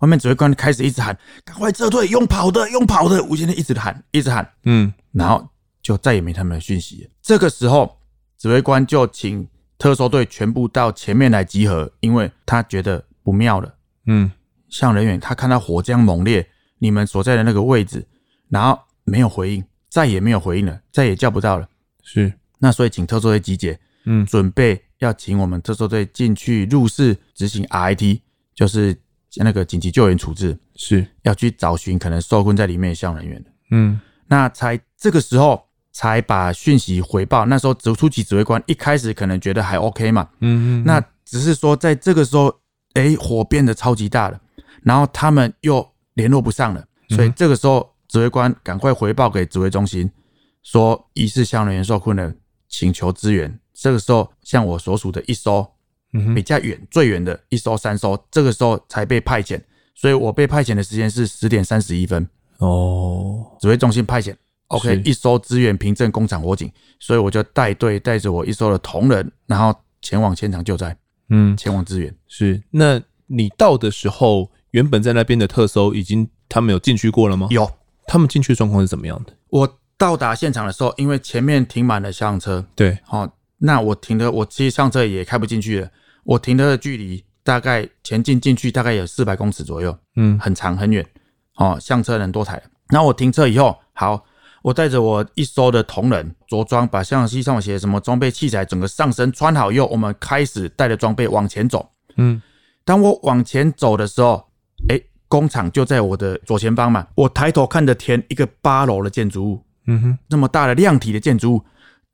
[0.00, 5.44] 外面指挥官开始一直喊：“赶快撤退，用跑的，用跑的！”吴先生一直喊，一直喊，嗯，然后
[5.82, 7.08] 就再也没他们的讯息。
[7.22, 7.98] 这个时候，
[8.36, 13.74] 指挥官就请特搜队全部到前面来集合，因为他觉得不妙了。
[14.06, 14.30] 嗯，
[14.68, 16.46] 像人员他看到火这样猛烈，
[16.78, 18.06] 你们所在的那个位置，
[18.48, 19.64] 然后没有回应。
[19.90, 21.66] 再也没有回应了，再也叫不到了。
[22.02, 28.20] 是，那所以请特搜队集结，嗯，准备要请我们特搜队进去入室执行 RIT，
[28.54, 28.96] 就是
[29.36, 33.50] 那个紧急救援处置，是要去找寻可能受困在里面的消防人员的。
[33.70, 37.44] 嗯，那才这个时候才把讯息回报。
[37.46, 42.54] 那时候指初级指挥官一开始可能觉得还 OK 嘛，嗯嗯，那只是说在这个时候，
[42.94, 44.40] 哎，火变得超级大了。
[44.82, 50.10] 然后他们又联络不上了，所以这个时候指挥官赶快回报给指挥中心，
[50.62, 52.32] 说疑似消防人员受困了，
[52.68, 53.58] 请求支援。
[53.74, 55.66] 这个时候，像我所属的一艘，
[56.34, 59.60] 比较远、最远的一艘、三艘，这个时候才被派遣。
[59.94, 62.28] 所以我被派遣的时间是十点三十一分。
[62.58, 64.34] 哦，指挥中心派遣
[64.68, 70.96] ，OK，一艘支援平镇工厂火警，所以我就带队带着我一艘的同仁，然后前往现场救灾，
[71.30, 72.14] 嗯，前往支援。
[72.26, 77.46] 是，那你到的时候，原本在那边的特搜已经他们有进去过了吗？
[77.50, 77.70] 有，
[78.06, 79.32] 他们进去的状况是怎么样的？
[79.50, 83.28] 我到达现场的时候，因为前面停满了消防车，对，好。
[83.60, 85.90] 那我停的，我其实上车也开不进去了。
[86.22, 91.04] 我停的距离大概前进进去大概有四百公尺左右，嗯，很长很远。
[91.56, 92.62] 哦，上车人多台。
[92.90, 94.24] 那我停车以后，好，
[94.62, 101.90] 我带着我一艘的同仁着装，把相机上写什么装备器材，整个上身穿好以后，我们开始带着装备往前走。
[102.16, 102.40] 嗯，
[102.84, 104.48] 当我往前走的时候，
[104.88, 107.04] 哎、欸，工厂就在我的左前方嘛。
[107.16, 111.64] 我抬头看着天，一个八楼的建筑物，嗯哼，那么大的量体的建筑物。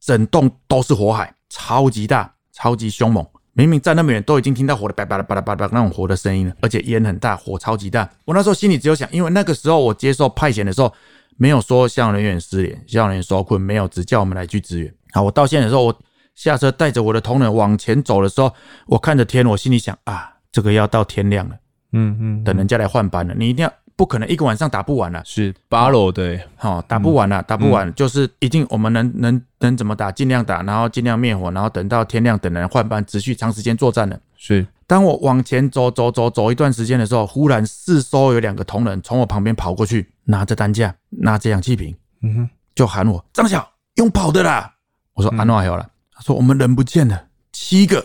[0.01, 3.27] 整栋都是火海，超级大，超级凶猛。
[3.55, 8.07] 明明站那么远，都已经听到火的叭叭叭叭叭那种火的声音了，而且烟很大，火超级大。
[8.27, 10.93] 我那时候心里只有想，因为那个时候我接受派遣的时候，
[11.39, 14.95] 没有说消防人员失联，消防人员受困，没有，只叫我们来去支援。
[15.13, 15.99] 好，我到现在的时候，我
[16.35, 18.53] 下车带着我的同仁往前走的时候，
[18.87, 21.57] 我看着天，我心里想啊，这个要到天亮了，
[21.93, 23.73] 嗯嗯，等人家来换班了，你一定要。
[23.97, 34.21] 不可能一个晚上打不完了，是八楼对，好打不完了，打不完，就是一定我们能能能怎么打，尽量打，然后尽量灭火，然后等到天亮，等人换班，持续长时间作战的。
[34.37, 44.75] 是，当我往前走走走走一段时间的时候，忽然四周有两个同仁从我旁边跑过去，拿着担架，拿着氧气瓶，嗯哼，就喊我张小用跑的啦。
[45.15, 48.05] 我说安诺还有了，他说我们人不见了，七个，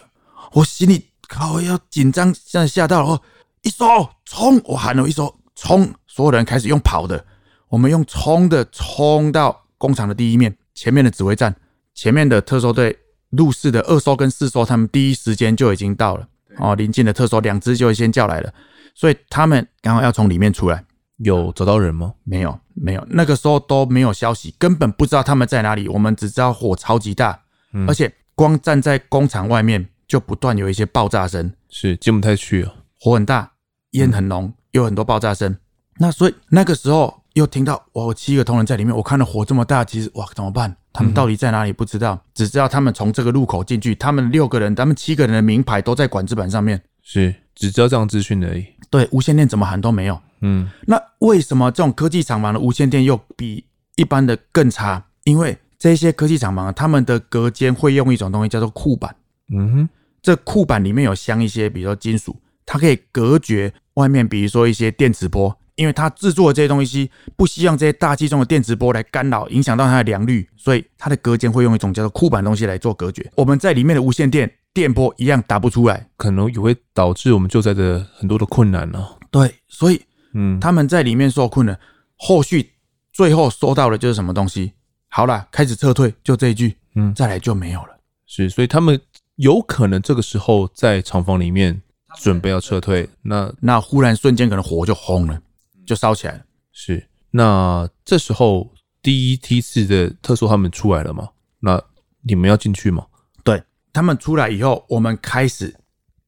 [0.52, 3.19] 我心里靠要紧张，现在吓到了，
[3.63, 5.36] 一艘冲，我喊了一艘。
[5.60, 5.93] 冲！
[6.08, 7.26] 所有人开始用跑的，
[7.67, 11.54] 我们用冲的冲到工厂的第一面，前面的指挥站，
[11.93, 12.98] 前面的特搜队
[13.30, 16.28] 入室的二艘跟四艘，他们第一时间就已经到了。
[16.58, 18.54] 哦，临近的特搜两只就先叫来了，
[18.95, 20.84] 所以他们刚好要从里面出来。
[21.17, 22.13] 有找到人吗？
[22.24, 23.06] 没有，没有。
[23.10, 25.89] 那个时候都没有消息，根本不知道他们在哪里。
[25.89, 27.38] 我们只知道火超级大，
[27.74, 32.74] 嗯、而且光站在工厂外面就不断有一些爆炸声，是进不太去啊。
[32.98, 33.52] 火很大，
[33.91, 34.45] 烟很浓。
[34.45, 35.58] 嗯有很多爆炸声，
[35.97, 40.75] 那所以那个时候又听到哇，我七个同仁在里面，我看到火这么大，其实哇怎么办？
[40.91, 41.71] 他们到底在哪里？
[41.71, 48.65] 不知道，只知道他们从这个路口进去，他们六个人，他们七个人的名牌都在管制板上面，是只知道这样资讯而已。
[48.89, 50.19] 对，无线电怎么喊都没有。
[50.41, 53.63] 嗯，那为什么这种科技厂房的无线电又比
[53.95, 55.03] 一般的更差？
[55.25, 59.15] 因为这些科技厂房他们的隔间会用一种东西叫做库板。
[59.51, 59.89] 嗯哼，
[60.21, 62.36] 这库板里面有镶一些，比如说金属。
[62.71, 73.27] 它可以隔绝外面，比如说一些电磁波，因为它制作的这些东西不希望这些大气中的电磁波来干扰、影响到它的良率，所以它的隔间会用一种叫做库板东西来做隔绝。
[73.36, 79.17] 我们在里面的无线电电波一样打不出来，可能也会导致我们救灾的很多的困难呢、啊。
[79.32, 79.99] 对，所以
[80.36, 81.75] 嗯，他们在里面受困了，
[82.17, 82.73] 后续
[83.12, 84.73] 最后收到的就是什么东西？
[85.08, 87.97] 好了，开始撤退，就这一句，嗯，再来就没有了。
[88.27, 89.01] 是，所以他们
[89.38, 91.82] 有可能这个时候在厂房里面。
[92.17, 95.41] 准备要撤退，那那忽然瞬间可能火就轰了，
[95.86, 96.43] 就烧起来了。
[96.72, 101.30] 是，那这时候第一梯次的特搜他们出来了吗？
[101.60, 101.82] 那
[102.22, 103.06] 你们要进去吗？
[103.43, 103.62] 对，
[103.93, 105.76] 他们出来以后，我们开始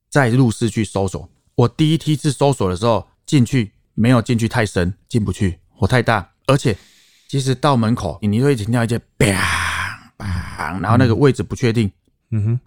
[0.09, 1.29] 在入室去搜索。
[1.55, 6.77] 我第一梯次搜索的时候进去没有进去太深，进不去，火太大，而且
[7.27, 9.35] 其实到门口你会听到一些砰
[10.17, 11.91] 砰，然后那个位置不确定。
[12.31, 12.59] 嗯哼。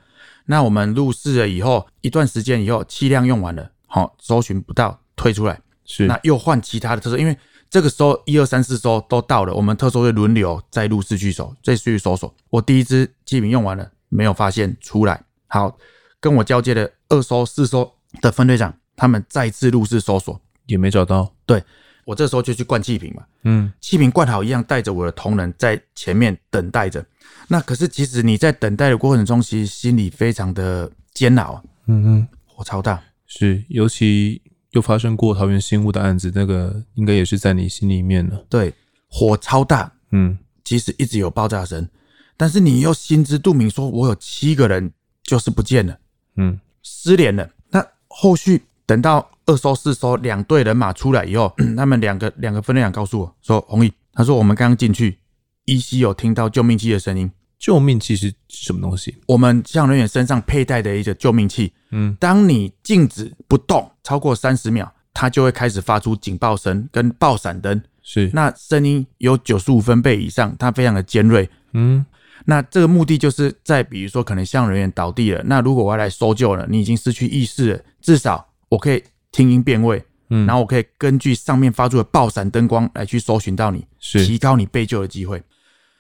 [0.46, 5.61] 那我们入市了以后，一段时间以后，气量用完了，好，搜寻不到，退出来。
[5.85, 7.37] 是，那又换其他的特搜，因为
[7.68, 12.35] 这个时候一二三四艘都到了，我们特搜会轮流再入市去搜，再去搜索。
[12.50, 15.22] 我第一支气瓶用完了，没有发现出来。
[15.48, 15.76] 好，
[16.20, 21.35] 跟我交接的二艘、四艘的分队长，他们再次入市搜索，也没找到。
[21.46, 21.62] 对。
[22.05, 27.05] 我这时候就去灌气瓶嘛，嗯，气瓶灌好一样，带着我的同仁在前面等待着。
[27.49, 31.62] 那可是其实你在等待的过程中，其实心里非常的煎熬。
[31.87, 34.40] 嗯嗯，火超大，是，尤其
[34.71, 38.45] 又发生过桃园新屋的案子，那个应该也是在你心里面了。
[38.49, 38.73] 对，
[39.09, 41.88] 火超大，嗯，其实一直有爆炸声，
[42.37, 45.99] 但是你又心知肚明，说我有七个人就是不见了，
[46.37, 47.49] 嗯，失联了。
[47.71, 49.31] 那后续等到。
[49.46, 55.18] 二艘、四艘两队人马出来以后， 他们两个两个分队长告诉我说：“红毅，他说我们刚刚进去，
[55.66, 57.30] 依稀有听到救命器的声音。
[57.59, 59.16] 救命器是什么东西？
[59.26, 61.72] 我们消防人员身上佩戴的一个救命器。
[61.92, 67.80] 嗯，当你静止不动超过三十秒，它就会开始发出警报声跟爆闪灯。
[68.02, 71.48] 是，那声音有九十五分贝以上，它非常的尖锐。
[71.72, 72.04] 嗯，
[72.44, 79.02] 那这个目的就是在比如说可能像人员倒地了，那如果我要来搜救了，你已经失去意识了，至少我可以
[79.35, 85.42] 听音辨位，嗯，然后我可以根据上面发出的爆闪灯光来去搜寻到你，是提高你被救的机会。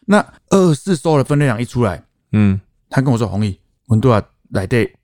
[0.06, 4.94] 那二十四艘的分队长一出来，嗯，他跟我说：“红毅，温度啊，来对，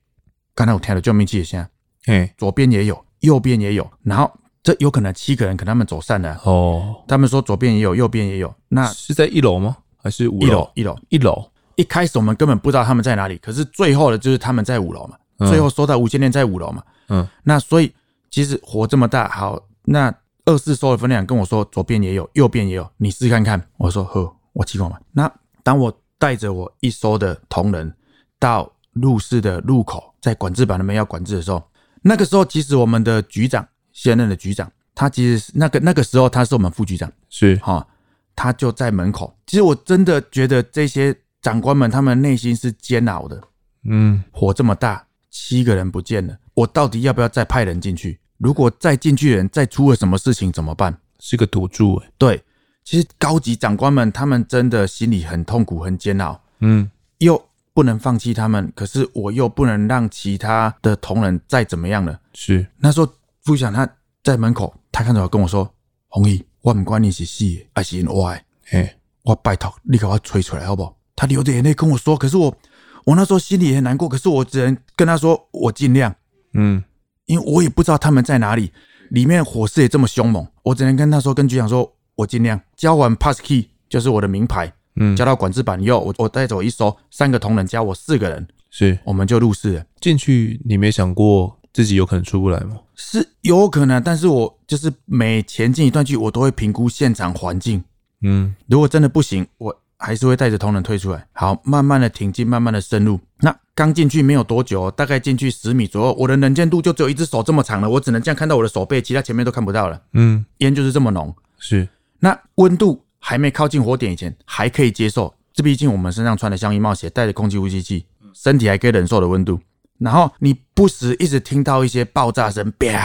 [0.55, 1.67] 刚才我听了救命器的声，
[2.05, 4.31] 嘿，左边也有，右边也有，然后。”
[4.63, 7.03] 这有可能七个人，可能他们走散了哦。
[7.07, 8.53] 他们说左边也有，右边也有。
[8.67, 9.75] 那是在一楼吗？
[9.97, 10.45] 还是五楼？
[10.45, 11.51] 一楼，一楼，一楼。
[11.77, 15.17] 一开始我们根本不知道他们在哪里，可是最后的就是他们在五楼嘛。
[15.39, 16.83] 嗯、最后收到无线电在五楼嘛。
[17.09, 17.27] 嗯。
[17.41, 17.91] 那所以
[18.31, 20.11] 其实火这么大，好，那
[20.45, 23.61] 二四艘的分量跟我说左边也有，右边也有，你试看看。
[23.77, 24.97] 我说呵，我去过嘛。
[25.11, 27.93] 那当我带着我一艘的同仁
[28.39, 31.61] 到入室的入口，在管制板那边要管制的时候，
[32.01, 33.67] 那个时候其实我们的局长。
[33.93, 37.85] 现任的局长，他其实是那个那个时候他是我们副局长，是哈，
[38.33, 39.37] 他就在门口。
[39.45, 43.41] 其实我真的觉得这些长官们他们内心是煎熬的，
[43.83, 48.19] 嗯，火这么大，七个人不见了，我到底要不要再派人进去？
[48.37, 50.97] 如果再进去人再出了什么事情怎么办？
[51.19, 52.11] 是个赌注哎。
[52.17, 52.43] 对，
[52.83, 57.43] 其实高级长官们他们真的心里很痛苦很煎熬，嗯，又
[57.73, 62.19] 不能放弃他们，可是我又不能让其他的同仁再怎么样了。
[62.33, 63.11] 是那时候。
[63.43, 63.89] 副局长他
[64.23, 65.67] 在门口，他看着我跟我说
[66.09, 67.43] ：“红衣，我不管你是死
[67.73, 68.87] 还是活的，嘿，
[69.23, 72.55] 我拜托你给我吹出来好不好？”他流着眼泪跟我说：“可是我，
[73.03, 76.15] 我那时候心里也很难过，可是我只能跟他说，我尽量，
[76.53, 76.83] 嗯，
[77.25, 78.71] 因为我也不知道他们在哪里，
[79.09, 82.59] 里面火势也这么凶猛，我只能跟他说，跟局长说，我尽量。
[82.75, 89.85] 交完 pass key 就是我的名牌，嗯，交到管制板以后，我我带走一艘，三个同仁加我四个人，是，我们就入室了。
[89.99, 92.77] 进去，你没想过？”自己有可能出不来吗？
[92.95, 97.81] 是有可能，但是我就是每前进一段距离，我都会评估现场环境。
[98.23, 101.25] 嗯，如果真的不行，我还是会带着同仁退出来。
[101.31, 103.17] 好，慢慢的挺进，慢慢的深入。
[103.41, 109.99] 那刚进去没有多久，大概进去十米左右，我的能见度就只有一只手这么长了，我只能这样看到我的手背，其他前面都看不到了。
[110.13, 111.35] 嗯，烟就是这么浓。
[111.57, 111.87] 是，
[112.19, 119.59] 那温度还没靠近火点以前还可以接受，这毕竟我们身上穿的像衣帽鞋，带着空气呼吸器，身体还可以忍受的温度。
[119.97, 122.99] 然后你不时一直听到一些爆炸声，砰，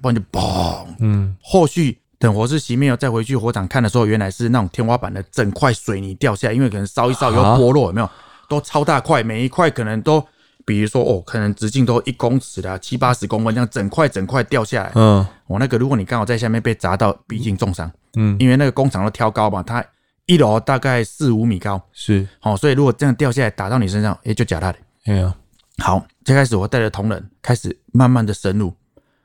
[0.00, 0.86] 不然就嘣。
[0.98, 8.10] 嗯，后续等火势熄灭了，再回去火场看的时候，原来是那种天花板的整块水泥掉下来，因为可能烧一烧又剥落，有没有？
[8.48, 10.26] 都超大块，每一块可能都，
[10.64, 14.92] 比如说哦，可能直径都一公尺的，七八十公分，这样整块整块掉下来。
[14.94, 17.90] 嗯，我那个如果你刚好在下面被砸到，毕竟重伤。
[18.16, 19.84] 嗯，因为那个工厂都挑高嘛，它
[20.26, 24.78] 一楼大概四五米高，是，好，所以如果这样掉下来打到你身上，哎，就假大的。
[25.04, 25.34] 哎呀。
[25.80, 28.74] 好，最开始我带着同仁开始慢慢的深入。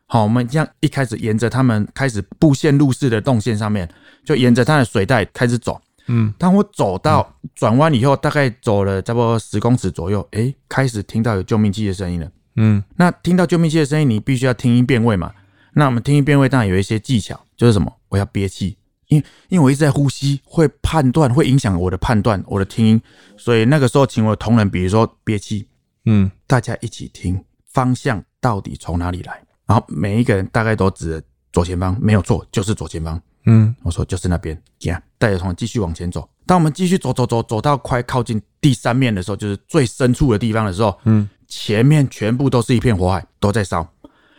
[0.06, 3.90] 好，我们这样一开始沿着他们开始布线路式的动线上面，
[4.24, 5.82] 就沿着他的水带开始走。
[6.08, 12.30] 嗯，当我走到转弯以后，大概走了差不多十公尺左右，诶，开始听到有救命器的声音了。
[12.56, 15.34] 嗯，那听到救命器的声音，你必须要听音辨位嘛。
[15.74, 17.92] 那我们听音辨位当然有一些技巧，就是什么？
[18.10, 23.02] 我要憋气，因为因为我一直在呼吸，会判断，会影响我的判断，我的听音。
[23.38, 25.68] 所以那个时候，请我的同仁，比如说憋气。
[26.06, 33.20] 嗯，大家一起听方向到底从哪里来，然后每一个人大概都指着左前方，没有错，就是左前方。
[33.45, 36.27] 嗯，我说就是那边，呀，带着同仁继续往前走。
[36.45, 43.88] 当我们继续走走走走到快靠近第三面的时候，就是最深处的地方的时候，嗯，前面全部都是一片火海，都在烧。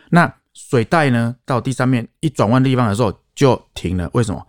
[0.09, 4.45] 那水带呢，到第三面一转弯的地方的时候就停了，为什么？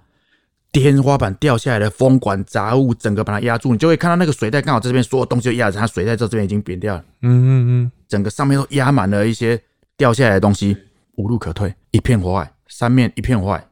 [0.73, 7.03] 天花板掉下来的风管杂物，整个把它压住，你就会看到那个水带刚好在这边，所有东西都压着它，水带在这边已经扁掉了。
[7.23, 9.59] 嗯嗯嗯，整个上面都压满了一些
[9.97, 10.77] 掉下来的东西，
[11.15, 13.67] 无路可退，一片火海，三面一片火海，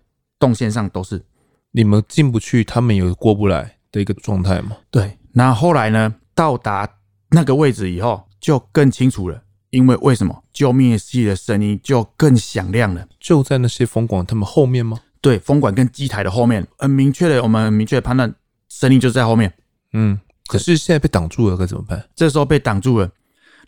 [0.45, 1.25] 动线上都是。
[1.71, 4.77] 你们进不去，他们有过不来的一个状态吗？
[4.91, 5.17] 对。
[5.33, 6.15] 那后来呢？
[6.35, 6.89] 到达
[7.31, 10.43] 那个位置以后，就更清楚了，因为为什么？
[10.53, 13.07] 救命器的声音就更响亮了。
[13.21, 15.01] 就在那些风管他们后面吗？
[15.21, 18.33] 对，风管跟机台的后面，很明确的，我们很明确的判断，
[18.69, 19.53] 声音就在后面。
[19.93, 22.05] 嗯，可是现在被挡住了，该怎么办？
[22.15, 23.11] 这时候被挡住了，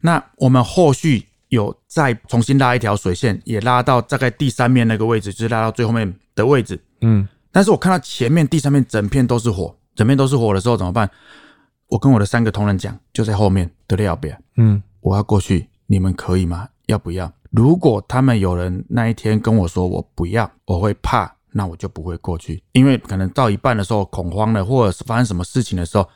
[0.01, 6.81] 那我们后续有再重新拉一条水线，也拉到大概第三面那个位置，就是拉到最后面的位置。
[7.01, 11.11] 嗯，但是我看到前面第三面整片都是火，整片都是火的时候怎么办？
[11.89, 14.39] 我跟我的三个同仁讲，就在后面，的了要不要？
[14.57, 16.69] 嗯，我要过去，你们可以吗？
[16.87, 17.33] 要不要？
[17.51, 21.33] 如果他们有人那一天跟我说我不要，我会怕。
[21.53, 26.07] 那我就不会过去，因为可能到一半的时候恐慌了，或者是发生什么事情的时候，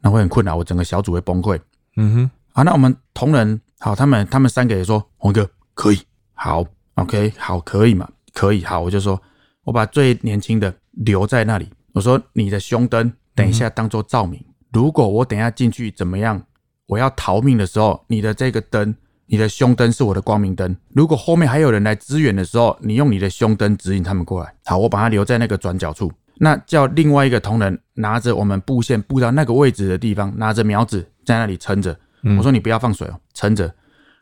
[0.00, 1.56] 那会很困难，我整个小组会崩溃。
[1.96, 6.00] 嗯哼，好，那我们同仁好，他们他们三个也说，弘哥可以，
[6.34, 6.64] 好
[6.96, 8.08] ，OK，好，可以嘛。
[8.34, 9.22] 可以，好，我就说
[9.68, 11.68] 我把最年轻的留在那里。
[11.92, 14.42] 我说你的胸灯等一下当做照明，
[14.72, 16.42] 如果我等一下进去怎么样，
[16.86, 18.94] 我要逃命的时候，你的这个灯，
[19.26, 20.74] 你的胸灯是我的光明灯。
[20.94, 24.50] 如果后面还有人来支援的时候，你用你的胸灯指引他们过来。
[24.64, 26.10] 好，我把它留在那个转角处。
[26.38, 31.94] 那叫另外一个同仁拿着我们布线布到那个位置的地方，拿着苗子在那里撑着。
[32.38, 33.70] 我说你不要放水哦，撑着。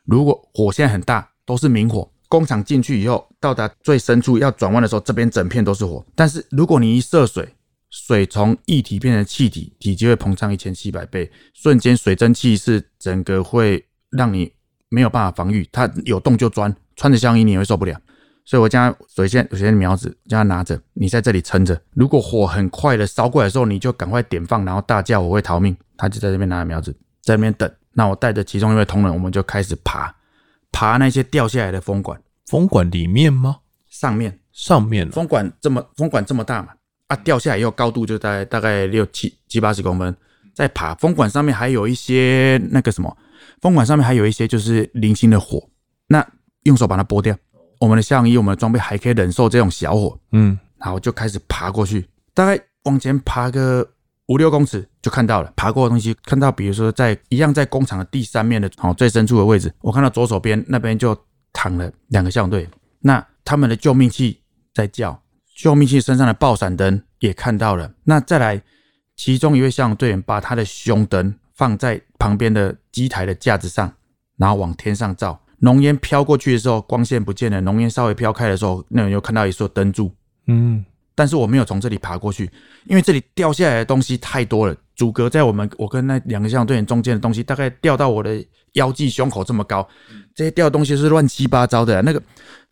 [0.06, 2.10] 如果火现在很大，都是明火。
[2.28, 6.04] 工厂进去以后，到达最深处要转弯的时候，这边整片都是火。
[6.14, 7.48] 但是如果你一射水，
[7.90, 14.52] 水从液体变成气体，体积会膨胀一千七百倍，瞬间水蒸气是整个会让你
[14.88, 17.98] 没有办法防御，它有洞就钻，穿着香衣你也会受不了。
[18.44, 21.80] 所以我将水先水先苗子将它拿着，你在这里撑着。
[21.94, 25.76] 如果火很快的烧过来的时候，你就赶快点放，然后大叫我会逃命。
[25.96, 27.70] 他就在这边拿着苗子在那边等。
[27.92, 30.14] 那我带着其中一位同仁，我们就开始爬，
[30.76, 32.20] 爬那些掉下来的风管。
[32.44, 33.56] 风管里面吗？
[33.88, 35.10] 上面，上面。
[35.10, 36.68] 风管这么风管这么大嘛？
[37.06, 40.14] 啊，掉下来以后高度就大概大概六七七八十公分。
[40.52, 43.16] 再爬，风管上面还有一些那个什么，
[43.62, 45.66] 风管上面还有一些就是零星的火。
[46.08, 46.26] 那
[46.64, 47.34] 用手把它拨掉。
[47.80, 50.18] 我们的橡衣，我们的装备还可以忍受这种小火。
[50.32, 53.88] 嗯，然后就开始爬过去，大概往前爬个。
[54.28, 61.16] 五六公尺就看到了爬过的东西，看到比如说在一样在工厂的第三面的哦最深处的位置，我看到左手边那边就
[61.52, 62.68] 躺了两个消防队，
[63.00, 64.40] 那他们的救命器
[64.74, 65.22] 在叫，
[65.56, 67.92] 救命器身上的爆闪灯也看到了。
[68.02, 68.60] 那再来，
[69.14, 73.92] 其中一位消防队员把他的胸灯放在旁边的机台的架子上，
[74.36, 80.10] 然后往天上照，浓烟飘过去的时候，光线不见了，浓烟稍微飘开的时候，那人又看到一束灯柱，
[80.48, 80.84] 嗯。
[81.16, 82.48] 但是我没有从这里爬过去，
[82.84, 88.44] 因为这里掉下来的东西太多了，阻隔在我们我跟那两个消防队员中间的东西，大概掉到我的
[88.74, 89.88] 腰际胸口这么高，
[90.34, 92.22] 这些掉的东西是乱七八糟的，那个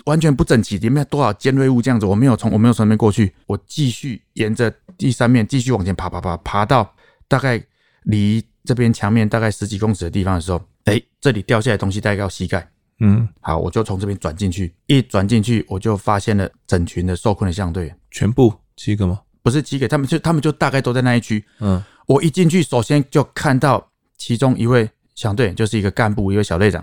[0.05, 6.95] 完全不整齐，里面多少尖锐物这样子，我没有从我没有从那边过去，我继续沿着第三面继续往前爬爬爬，爬到
[7.26, 7.59] 大概
[8.03, 12.68] 离这边墙面大概十几公尺的地方的时候，哎，这里掉下来东西大概到膝盖。
[13.01, 19.20] 嗯，好，我就从这边转进去，一转进去，我就发现了整群的受困的消防队员，全部七个吗？
[19.42, 21.44] 不是七个，他们就他们就大概都在那一区。
[21.58, 23.84] 嗯，我一进去，首先就看到
[24.16, 26.82] 其中一位消防队员，就是一个干部，一位小队长，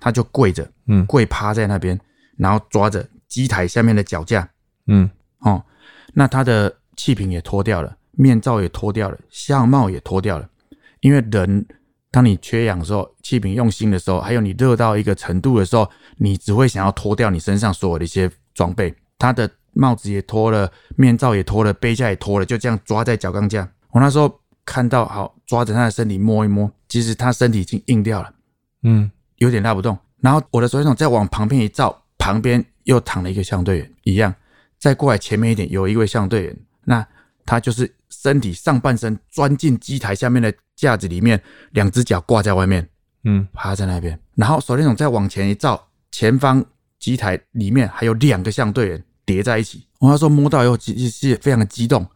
[0.00, 1.98] 他就跪着，嗯，跪趴在那边，
[2.36, 4.46] 然后抓着机台下面的脚架，
[4.88, 5.08] 嗯，
[5.38, 5.62] 哦，
[6.12, 10.48] 那他的气瓶也脱掉了，面罩也脱掉了，相帽也脱掉了，
[11.00, 11.64] 因为人。
[12.10, 18.94] 当你缺氧的时候，气瓶用心的时候，还有你热到一个程度的时候，你只会想要脱掉你身上所有的一些装备。
[19.18, 23.68] 他的帽子也脱了，面罩也脱了，背架也脱了，就这样抓在角钢架。
[23.90, 28.32] 我那时候看到，好抓着他的身体摸一摸，其实他身体已经硬掉了，
[28.82, 29.96] 嗯，有点拉不动。
[30.20, 34.34] 然后我的手电筒再往旁边一照，旁边又躺了一个消防队员，一样。
[34.78, 37.06] 再过来前面一点，有一位消防队员，那
[37.44, 37.92] 他就是。
[38.08, 41.38] 身体上半身钻进机台下面的架子里面，
[41.72, 42.88] 两只脚挂在外面，
[43.24, 44.18] 嗯，趴在那边。
[44.34, 46.64] 然后手电筒再往前一照，前方
[46.98, 49.86] 机台里面还有两个相队员叠在一起。
[49.98, 52.06] 我那时候摸到以后，其实非常的激动。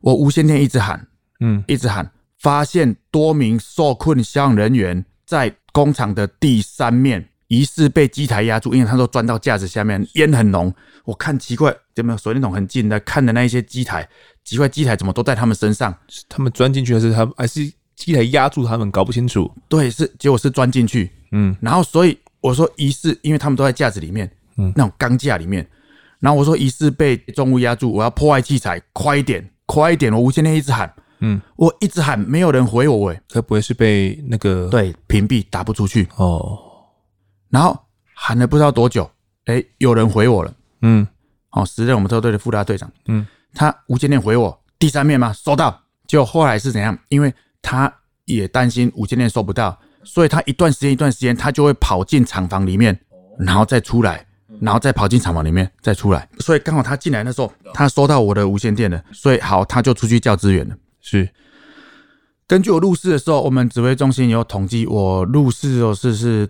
[0.00, 1.06] 我无线电一直喊，
[1.40, 10.72] 嗯，一直喊，发现多名受困消防人员在工厂的第三面，疑似被机台压住，因为他都钻到架子下面，烟很浓。
[11.04, 14.06] 我看奇怪，有没有手电筒很近的看的那一些机台。
[14.44, 15.94] 奇怪，机台怎么都在他们身上？
[16.28, 18.90] 他们钻进去还是他们还是机台压住他们？
[18.90, 19.50] 搞不清楚。
[19.68, 21.10] 对，是结果是钻进去。
[21.32, 25.66] 嗯，然后所以我说疑似，因为他们都在架子里面，嗯，那种钢架里面。
[26.24, 30.10] 然后我说疑似被重物压住，我要破坏器材，快一点，快一点！
[30.10, 32.96] 我无线电一直喊，嗯，我一直喊，没有人回我。
[33.00, 36.08] 喂，会不会是被那个对屏蔽打不出去？
[36.16, 36.58] 哦，
[37.50, 37.78] 然后
[38.14, 39.10] 喊了不知道多久，
[39.44, 40.54] 哎，有人回我了。
[40.80, 41.06] 嗯，
[41.50, 42.90] 哦，时任我们特队的副大队长。
[43.04, 43.26] 嗯。
[43.52, 45.30] 他无线电回我第三面吗？
[45.30, 45.78] 收到。
[46.08, 46.98] 就后来是怎样？
[47.10, 47.92] 因为他
[48.24, 52.98] 也担心无线电收不到，所以他一段时间一段时间，他就会跑进厂房里面，
[53.38, 54.26] 然后再出来，
[54.60, 56.28] 然后再跑进厂房里面再出来。
[56.38, 60.76] 所以刚好他进来的时候，他收到我的无线电了，所以好，他就出去叫支援了。
[61.00, 61.28] 是
[62.46, 66.48] 根据我入室的时候，我们指挥中心有统计，我入室的时候是是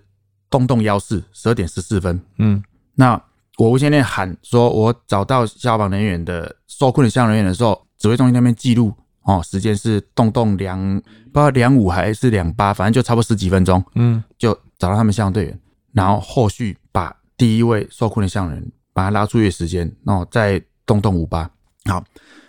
[0.48, 2.20] 东栋幺四十二点十四分。
[2.38, 2.62] 嗯，
[2.94, 3.20] 那。
[3.56, 8.92] 我无线电喊说，我找到消防人员的受困的消防人员的时候，指挥中心那边记录
[9.22, 10.76] 哦，时间是洞洞两
[11.32, 15.60] 不知道两五还是两八，反正就差不多十几分钟，嗯，就找到他们消防队员，
[15.92, 16.83] 然后后续把
[17.36, 21.50] 第一位受困的消防人把他拉出去的时间，然后再动动五八。
[21.86, 22.04] 好，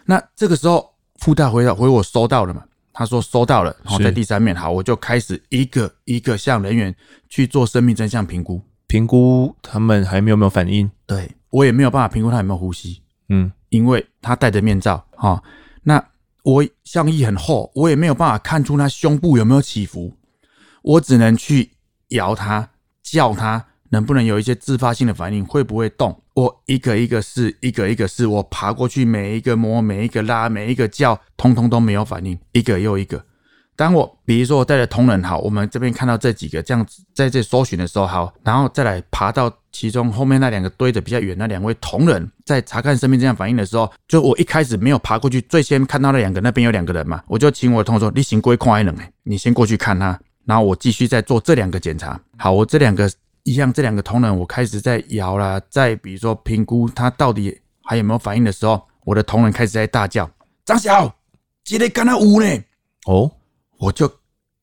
[0.06, 2.64] 那这个时候副大回到回我收到了嘛？
[2.94, 6.96] 他说收到了，然后在第三面，好，我就开始一个一个向人员
[7.28, 8.62] 去做生命真相评估。
[8.88, 10.90] 评估他们还没有没有反应？
[11.06, 15.44] 对，我也没有办法评估他有没有呼吸，嗯，因为他戴着面罩，哈、哦，
[15.84, 16.02] 那
[16.44, 20.16] 我象衣很厚，我也没有办法看出他胸部有没有起伏，
[20.82, 21.72] 我只能去
[22.10, 22.70] 摇他，
[23.04, 26.22] 叫他能不能有一些自发性的反应，会不会动？
[26.34, 33.24] 我一个一个试，一个一个试，我爬过去，每一个摸，每一个拉，每一个叫，通通都没有反应，一个又一个。
[33.78, 53.12] 当我比如说我带着同仁好，我们这边看到这几个这样子在这搜寻的时候好，然后再来爬到其中后面那两个堆的比较远那两位同仁，在查看生命这样反应的时候，就我一开始没有爬过去，最先看到那两个那边有两个人嘛，我就请我的同事说：“你行过去看一冷，你先过去看他，然后我继续再做这两个检查。”好，我这两个
[53.46, 60.30] 一样，这两个同仁我开始在摇啦，在比如说评估他到底还有没有反应的时候，我的同仁开始在大叫
[60.66, 61.16] ：“张小，
[61.64, 62.48] 今天干他五呢？”
[63.08, 63.32] 哦。
[63.78, 64.10] 我就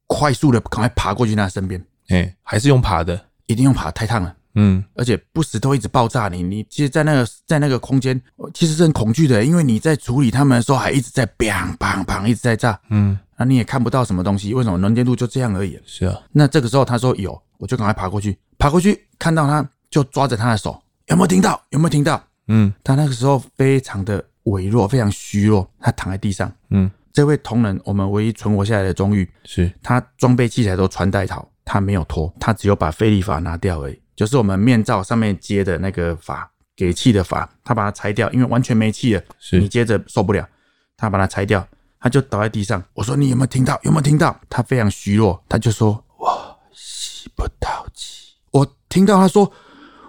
[0.07, 1.78] 快速的赶快爬过去他身边，
[2.09, 8.20] 哎、欸，还是用爬的，一定用爬，太烫了，嗯，而且不时都一直爆炸你，你其实，在那个在那个空间，
[8.55, 14.78] 其实是很恐惧的，因为你在处理他们的时候，还一直在砰砰砰一直在炸，嗯，那你也看不到什么东西，为什么？
[14.78, 15.78] 能见度就这样而已？
[15.85, 21.60] 是啊，那这个时候他说有，我就赶快爬过去，爬过去看到他就抓着他的手，有没有听到？
[21.70, 22.22] 有没有听到？
[22.46, 26.88] 嗯，他那个时候非常的微弱，非常虚弱，他躺在地上，嗯。
[27.12, 40.48] 这位同仁，我们唯一存活下来的中尉，是他装备器材都穿戴好，他没有脱，他只有把费力法拿掉而已，就是我们面罩上面接的那个法，给气的法，他把它拆掉，因为完全没气了，是你接着受不了，
[40.96, 41.66] 他把它拆掉，
[41.98, 42.80] 他就倒在地上。
[42.94, 43.76] 我说你有没有听到？
[43.82, 44.40] 有没有听到？
[44.48, 48.22] 他非常虚弱，他就说我吸不到气。
[48.53, 49.53] 我听到他说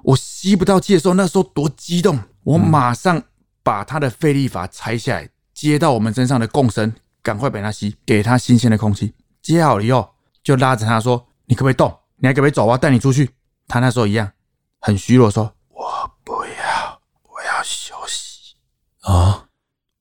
[0.03, 3.21] 我吸不到气的时候，那时候多激动，我马上
[3.61, 5.29] 把他的费力阀拆下来。
[5.53, 9.13] 接到我们身上的共生，赶快把它吸，给他新鲜的空气。
[9.41, 10.13] 接好了以后，
[10.43, 11.95] 就拉着他说：“你可不可以动？
[12.17, 12.65] 你还可不可以走？
[12.65, 13.29] 我要带你出去。”
[13.67, 14.29] 他那时候一样
[14.79, 18.55] 很虚弱，说：“我不要，我要休息。”
[19.07, 19.45] 啊，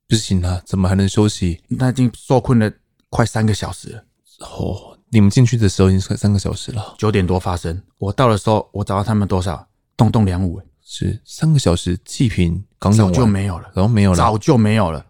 [0.08, 1.62] 不行了，怎么还能休息？
[1.78, 2.72] 他已经受困了
[3.10, 4.04] 快三个小时了。
[4.40, 6.94] 哦，你们进去的时候已经快三个小时了。
[6.96, 9.68] 九点多发生，我到的时候，我找到他们多少？
[9.94, 13.14] 动动两五，是三个小时，气瓶刚用完。
[13.14, 15.00] 就没有了，然后没有了，早就没有了。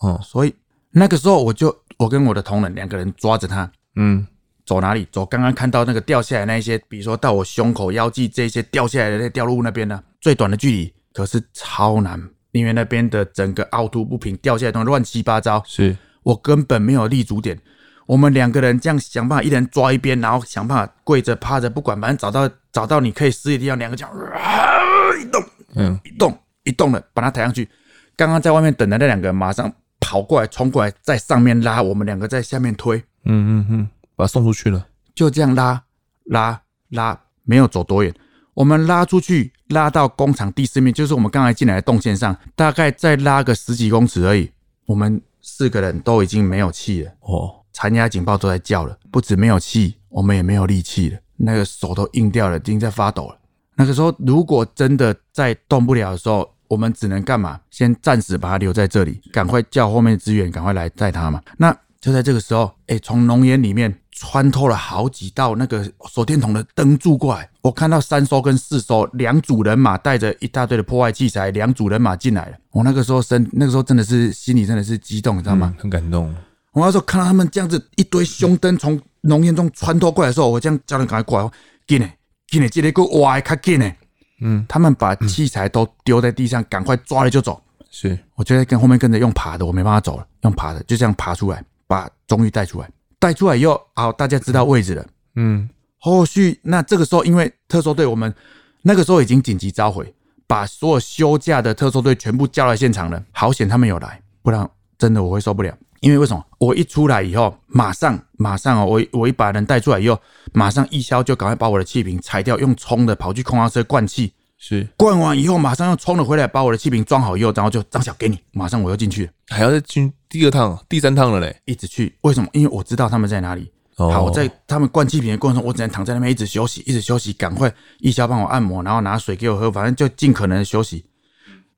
[0.00, 0.54] 哦、嗯，所以
[0.90, 4.26] 那个时候我就我跟我的同仁两个人抓着他，嗯，
[4.64, 5.06] 走哪里？
[5.12, 12.18] 走刚刚看到那个掉下来那一些，比如说到我胸口、腰际这些掉下来的那掉入物那边呢，最短的距离，可是超难，
[12.52, 15.94] 因为那边的整个凹凸不平，掉下来东西乱七八糟，是。
[16.22, 17.60] 我根本没有立足点。
[18.06, 25.44] 我们两个人这样想办法，一人抓一边，然后想办法跪着趴着，不管，反正找到找到你可以撕的地方，两个这样、呃、一动，
[25.74, 27.68] 嗯，一动一动的，把它抬上去。
[28.16, 29.72] 刚刚在外面等的那两个人马上。
[30.04, 34.84] 跑过来，冲过来，在上面拉，我们两个在下面推，嗯嗯嗯，把他送出去了。
[35.14, 35.80] 就这样拉
[36.24, 38.12] 拉拉，没有走多远，
[38.52, 44.50] 我们拉出去，拉到工厂第四面，就是我们刚才进来的动线上，大概再拉个十几公尺而已。
[44.86, 53.38] 我们四个人都已经没有气了，哦，残压警报都在叫了，不止没有气，我们也没有力气了，那个手都硬掉了，已经在发抖了。
[53.74, 57.58] 那个时候，如果真的再动不了的时候，我们只能干嘛？
[57.70, 61.40] 先暂时把他留在这里，赶快叫后面的支援，赶快来载他嘛。
[61.56, 67.48] 那就在这个时候，哎，从浓烟里面穿透了好几道那个手电筒的灯柱过来。
[67.62, 72.56] 我看到三艘跟四艘两组人马带着一大堆的破坏器材，两组人马进来了。
[72.72, 75.74] 我那个时候身，那个时候真的是心里真的是激动，你知道吗？
[75.78, 76.34] 很感动。
[76.72, 81.50] 我那时候看到他们这样子一堆胸灯从浓烟中穿透过来的时候，我这样叫人赶快过来，
[81.86, 82.16] 进来
[82.48, 83.94] 进来，这里给我挖开紧嘞。
[84.40, 87.62] 嗯，他们把器材都丢在地上，赶快抓了就走。
[87.90, 95.06] 是，我就在跟后面跟着用爬的，我没办法走了，用爬的就这样爬出来，把终于带出来，带出来以后，好，大家知道位置了。
[95.36, 95.68] 嗯，
[95.98, 98.34] 后续那这个时候，因为特搜队我们
[98.80, 100.12] 那个时候已经紧急召回，
[100.46, 103.22] 把所有休假的特搜队全部叫来现场了。
[103.30, 105.76] 好险他们有来，不然真的我会受不了。
[106.02, 106.44] 因为为什么？
[106.58, 110.20] 我一出来以后，马上马上哦，我我一把人带出来以后，
[110.52, 122.12] 马上一消就赶快把我的气瓶拆掉，用冲的跑去空压车灌气，是灌完以后，马上又冲了回来，把我的气瓶装好以后，然后就张小给你，马上我又进去了，还要再进第二趟、第三趟了嘞，一直去。
[122.22, 122.48] 为什么？
[122.52, 123.70] 因为我知道他们在哪里。
[123.96, 131.04] 哦、好，我在他们灌气瓶的过程中，我只能躺在那边一直休息，一直休息，赶快一消帮我按摩，然后拿水给我喝，反正就尽可能的休息。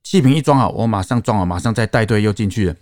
[0.03, 2.75] 气瓶一装好，我马上装好，马上再带队又进去了。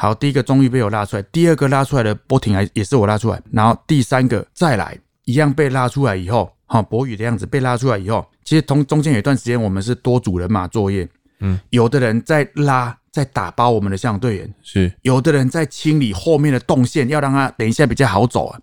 [0.00, 11.06] 好，第一个终于被我拉出来，第二个拉出来的波挺还也是我拉出来，然后第三个再来一样被拉出来以后，哈，博宇的样子被拉出来以后，其实同中间有一段时间我们是多组人马作业，
[11.40, 18.58] 嗯，有的人在拉，在打包我们的香港队员，是，有的人在清理后面的动线，要让他等一下比较好走啊，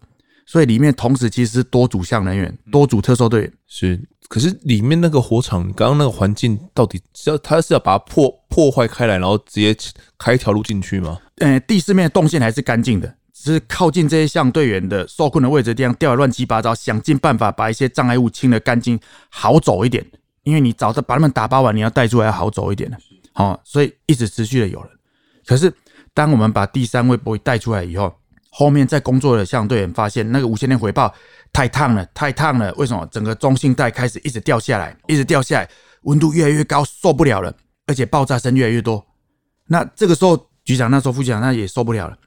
[0.48, 3.54] 所以里面同时其实是多组项人员，多组特搜队员。
[3.68, 9.76] 是，可是里面那个火场，刚刚那个环境到底是要他是要把它破破坏开来，然后直接
[10.18, 11.20] 开一条路进去吗？
[11.40, 18.98] 呃，地四面的动线还是干净的，只是靠近这些项队员的受困的位置的地方掉的乱七八糟，想尽办法把一些障碍物清的干净，
[19.30, 20.04] 好走一点。
[20.44, 22.98] 因为你早的把他们打包完，你要带出来要好走一点的，
[23.34, 24.90] 好、哦，所以一直持续的有人。
[25.46, 25.74] 可是
[26.14, 28.16] 当我们把第三位 boy 带出来以后，
[28.50, 31.14] 后面在工作的相队员发现那个无线电回报
[31.54, 32.74] 太烫了，太烫了。
[32.76, 33.06] 为什么？
[33.12, 35.70] 整个中性带开始一直掉下来，一直掉下来，
[36.04, 37.54] 温度越来越高，受不了了，
[37.86, 39.06] 而且爆炸声越来越多。
[39.66, 42.18] 那这个时候，局长那时候副局长那也受不了了，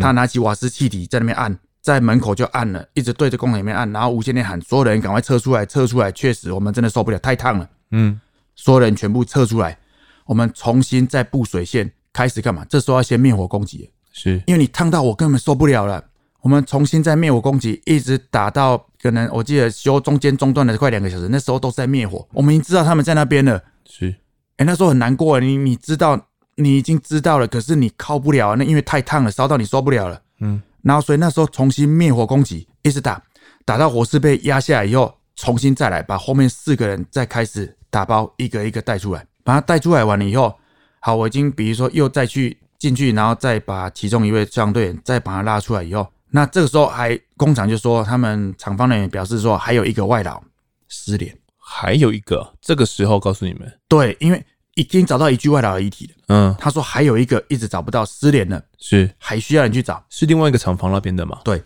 [0.00, 1.58] 他拿起瓦斯气体在那边按。
[1.82, 6.12] 在门口就按了，一直对着工厂里面按，然后无线电喊所有人赶快撤出来，撤出来！
[6.12, 7.66] 确实，我们真的受不了，太烫了。
[7.92, 8.20] 嗯，
[8.54, 9.78] 所有人全部撤出来，
[10.26, 12.66] 我们重新再布水线，开始干嘛？
[12.68, 16.04] 这时候要先灭火攻击，是因为你烫到我根本受不了了。
[16.40, 22.26] 我们重新再灭火攻击，一直打到可能我记得修中间中断了快两个小时，那时候都是在灭火。
[22.32, 24.14] 我们已经知道他们在那边了，是。
[24.56, 30.20] 哎，那时候很难过，你你知道，你已经知道了，可是你靠不了，那因为太烫了，烧到你受不了了。
[30.40, 30.62] 嗯。
[30.82, 33.22] 然后，所以那时候重新灭火攻击，一直打，
[33.66, 40.54] 打到火势被压下来以后，重新再来，把后面四个人再开始打包，一个一个带出来，把他带出来完了以后，
[41.00, 50.42] 好，我已经比如说又再去进去，然后再把其中一位消防队员再把他拉出来以后，那这个时候还工厂就说他们厂方人员表示说还有一个外劳
[50.88, 54.44] 失联，还有一个，这个时候告诉你们，对，因为。
[54.76, 56.14] 已经找到一具外劳的遗体了。
[56.28, 61.38] 嗯，他说还有一个一直找不到，失联了，是还需要人去找，是另外一个厂房那边的吗？
[61.44, 61.62] 对，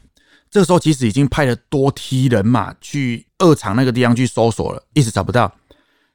[0.50, 5.52] 这个时候其实已经派了多梯人马去二厂那个地方去搜索了，一直找不到。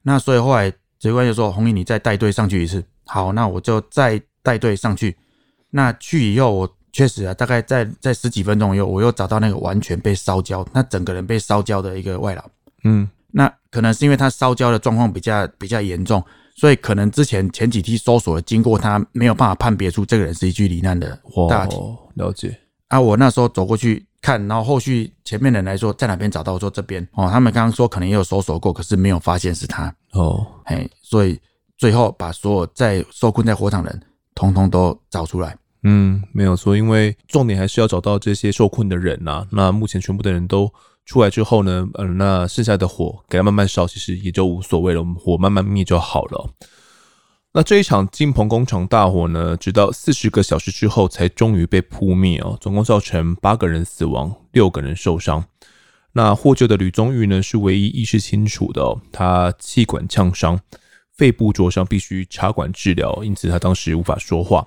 [0.02, 0.70] 那所以后来
[1.00, 5.16] 指挥官就说：“红衣，你再带队上去一次。”好，那我就再带队上去。
[5.70, 12.44] 那去以后，我确实啊，大概在在十几分钟以后，我又找到那个完全被烧焦，那整个人被烧焦的一个外劳。
[12.84, 16.24] 嗯，那可能是因为他烧焦的状况比较比较严重。
[16.56, 21.18] 所以可能之前前几梯搜索的经过，他没有办法判别出这个人是一具罹难的
[21.50, 21.78] 大体。
[22.16, 22.60] 了解。
[22.90, 30.46] 啊，我那时候走过去看，然后后续前面的人来说在哪边找到，我说这边哦，他们刚刚说可能也有搜索过，可是没有发现是他哦。
[30.66, 31.40] 嘿，所以
[31.78, 34.02] 最后把所有在受困在火场的人，
[34.40, 35.58] 通通都找出来。
[35.84, 39.48] 嗯，没有错，因为重点还是要找到这些受困的人呐、啊。
[39.52, 40.72] 那目前全部的人都。
[41.06, 46.52] 出来之后呢，嗯、那剩下的火给它慢慢烧，其实也就无所谓了，我们火慢慢灭就好了。
[47.52, 55.44] 那这一场金鹏工厂大火呢，直到四十个小时之后才终于被扑灭哦，总共造成八个人死亡，六个人受伤。
[56.14, 60.60] 那获救的吕宗玉呢，是唯一意识清楚的哦，他气管呛伤，
[61.20, 64.66] 肺部灼伤，必须插管治疗，因此他当时无法说话。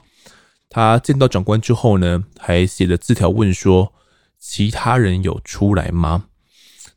[0.68, 3.94] 他见到长官之后呢，还写了字条问说
[4.38, 6.26] ：“其他人有出来吗？”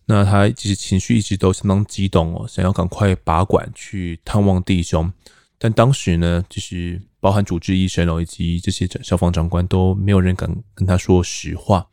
[0.08, 5.10] 那他其实情绪一直都相当激动哦，想要赶快拔管去探望弟兄，
[5.58, 11.88] 但当时呢，就是包含主治医生哦，以及这些消防长官都没有人敢跟他说实话，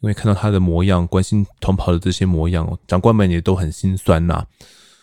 [0.00, 4.46] 因为看到他的模样，关心同袍的这些模样，长官们也都很心酸呐。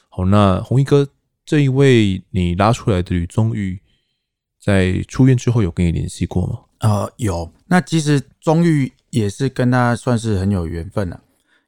[0.10, 1.08] 好，那红衣哥
[1.48, 3.82] 这一位你拉出来的吕宗玉，
[4.62, 6.60] 在出院之后有跟你联系过吗？
[6.80, 7.50] 呃，有。
[7.66, 11.20] 那其实宗玉也是跟他算是很有缘分了。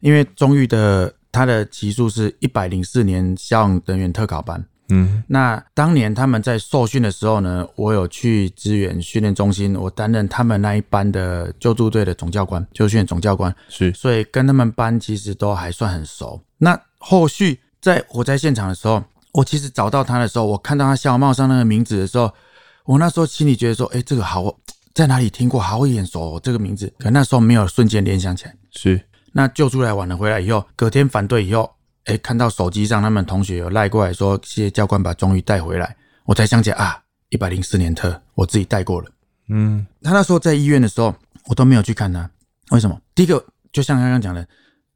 [0.02, 16.42] 因为宗玉的他的级数是一百零四年消防人员特考班，嗯，那当年他们在受训的时候呢，我有去支援训练中心，我担任他们那一班的救助队的总教官，救训总教官是，所以跟他们班其实都还算很熟。
[16.58, 19.02] 那后续在火灾现场的时候，
[19.34, 22.34] 我其实找到他的时候，我看到他消防帽上那个名字的时候，
[22.86, 24.54] 我那时候心里觉得说，哎，这个好，
[24.94, 29.02] 在哪里听过，好眼熟哦，这个名字，可那时候没有瞬间联想起来，是。
[29.32, 31.72] 那救出来晚了，回来以后，隔天反对以后，
[32.06, 37.00] 哎，看到手机上他们同学有赖过来说，谢谢教官把终于带回来，我才想起来啊，
[37.30, 39.08] 一百零四年特，我自己带过了。
[39.50, 41.14] 嗯，他那时候在医院的时候，
[41.46, 42.28] 我都没有去看他，
[42.72, 43.00] 为什么？
[43.14, 44.48] 第一个，就像刚刚讲的，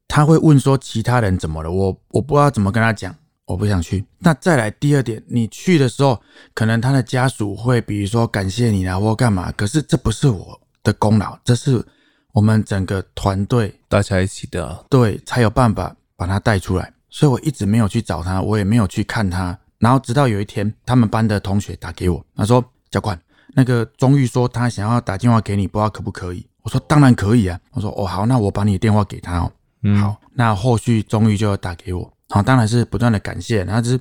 [0.08, 3.16] 他会问说其他人怎么了，我我不知道怎么跟他讲，
[3.46, 4.06] 我不想去。
[4.20, 6.22] 那再来第二点，你去的时候，
[6.54, 11.86] 可能他的家属会比如说感谢你啊，或干嘛，可是这不是我的功劳，这是。
[12.34, 16.92] 我们整个团队大家一起的，啊，对，才有办法把他带出来。
[17.08, 19.56] 所以我一直没有去找他，我也没有去看他。
[19.78, 23.16] 然后直到有一天，他们班的同学打给我，他说：“教官，
[23.54, 29.52] 那个钟玉说他想要打电话给你，不知道可不可以？”我说：“当然可以啊。”我说：“哦，好，那我把你的电话给他哦。
[29.84, 33.64] 嗯”好，那后续钟玉就要打给我，好，当然是不断的感谢。
[33.64, 34.00] 然后就是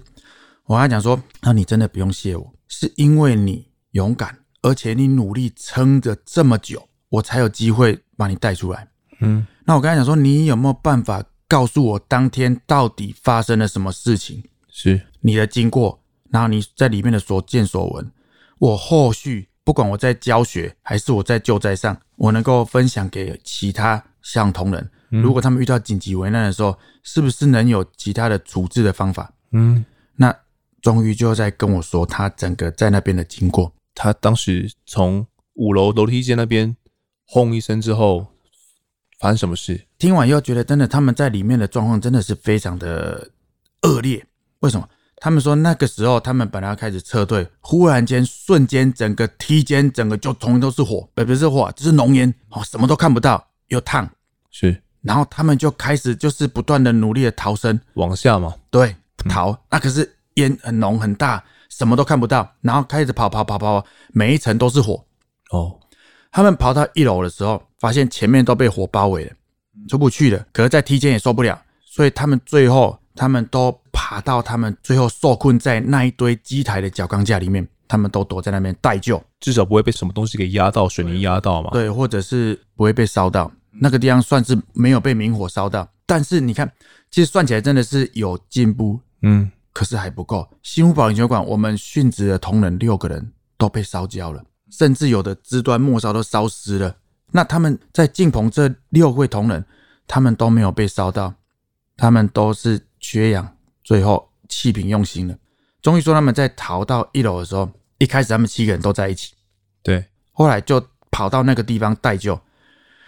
[0.65, 8.89] 我跟他讲说：“那你真的不用谢我，是因为你勇敢，而且你努力撑着这么久。”我才有机会把你带出来。
[9.21, 14.43] 嗯，那我跟他讲说，你有没有办法告诉我当天到底发生了什么事情？
[14.71, 18.11] 是你的经过，然后你在里面的所见所闻，
[18.59, 24.91] 我后续不管我在教学还是我在救灾上，我能够分享给其他像同仁。
[25.21, 29.33] 如果他们遇到紧急危难的时候，是不是能有其他的处置的方法？
[29.51, 29.85] 嗯，
[30.17, 30.35] 那
[30.81, 33.73] 终于就在跟我说他整个在那边的经过。
[33.95, 36.75] 他当时从五楼楼梯间那边
[37.27, 38.27] 轰一声之后，
[39.21, 39.87] 发生什么事？
[39.99, 43.31] 听完又觉得真的他们在里面的状况真的是非常的
[43.83, 44.25] 恶劣。
[44.61, 44.89] 为什么？
[45.17, 54.11] 他们说那个时候他们本来要开始撤退，忽然间瞬间整个梯间整个就通通都是火，不不是火，只是浓烟哦，什么都看不到，又烫。
[54.51, 54.83] 是。
[55.03, 58.95] 然后他们就开始就是不断的努力的逃生，往下嘛，对，
[59.29, 59.51] 逃。
[59.51, 62.49] 嗯、那可是烟很浓很大，什么都看不到。
[62.61, 65.05] 然后开始跑跑跑跑，每一层都是火。
[65.51, 65.77] 哦，
[66.31, 69.33] 他们跑到一楼的时候，发现前面都被火包围了，
[69.89, 70.47] 出不去了。
[70.53, 81.71] 可是，在梯间也受不了，所以他们最后他们都爬到他们最后受困在那一堆机台的角钢架里面，他们都躲在那边待救，至少不会被什么东西给压到，水泥压到嘛。
[81.73, 83.51] 对，或者是不会被烧到。
[83.75, 86.71] 那个地方算是没有被明火烧到，但是你看，
[87.11, 90.47] 其实算起来真的是有进步，嗯，可是还不够。
[90.63, 96.95] 新福堡研究馆，我们殉职的同仁六个人都被烧焦了，甚至有的肢端末梢都烧湿了。
[97.31, 99.65] 那他们在进棚这六位同仁，
[100.07, 101.33] 他们都没有被烧到，
[101.97, 105.35] 他们都是缺氧，最后气瓶用心了。
[105.81, 109.33] 终于说他们在逃到一楼的时候，一开始他们七个人都在一起，
[109.83, 112.39] 对，后来就跑到那个地方待救，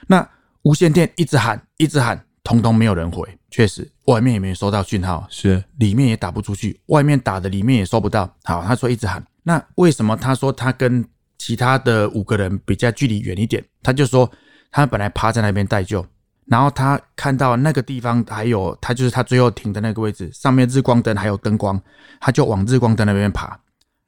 [0.07, 0.27] 那。
[0.65, 3.23] 无线电一直喊，一直喊，通通没有人回。
[3.51, 8.35] 确实，外面也没收到讯号，是里面也打不出去，外面打的里面也收不到。
[8.45, 9.23] 好，他说一直喊。
[9.43, 11.05] 那为什么他说他跟
[11.39, 13.63] 其他的五个人比较距离远一点？
[13.83, 14.29] 他就说
[14.71, 16.05] 他本来趴在那边待救，
[16.47, 21.79] 然后他看到那个地方还有他就是他最后停的那个位置，上面日光灯还有灯光，
[22.21, 23.61] 他就往日光灯那边爬。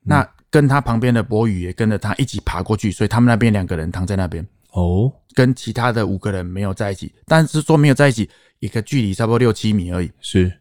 [0.03, 4.47] 那跟他旁边的博宇也跟着他一起爬过去，所以他们那边两个人躺在那边。
[4.77, 10.11] 哦，跟其他的五个人没有在一起，但是说没有在一起，一个距离差不多六七米而已。
[10.21, 10.53] 是，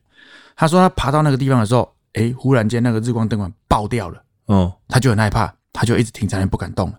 [0.55, 4.23] 他说他爬到那个地方的时候，哎，忽然间那个日光灯管爆掉了。
[4.47, 6.93] 嗯，他就很害怕，他就一直停在那不敢动。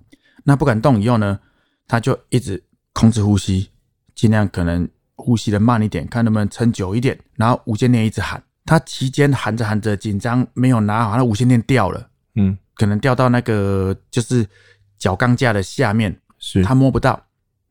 [0.44, 1.40] 那不敢动以后呢，
[1.88, 2.62] 他就一直
[2.92, 3.70] 控制呼吸，
[4.14, 7.18] 尽量可能呼吸的慢一点，看能不能撑久一点。
[7.36, 12.06] 然后无线电一直喊，他期间喊着喊着紧张，没有拿好，那无线电掉了。
[12.34, 14.46] 嗯，可能掉到那个就是
[14.98, 16.14] 脚钢架的下面。
[16.47, 17.20] 是他摸不到，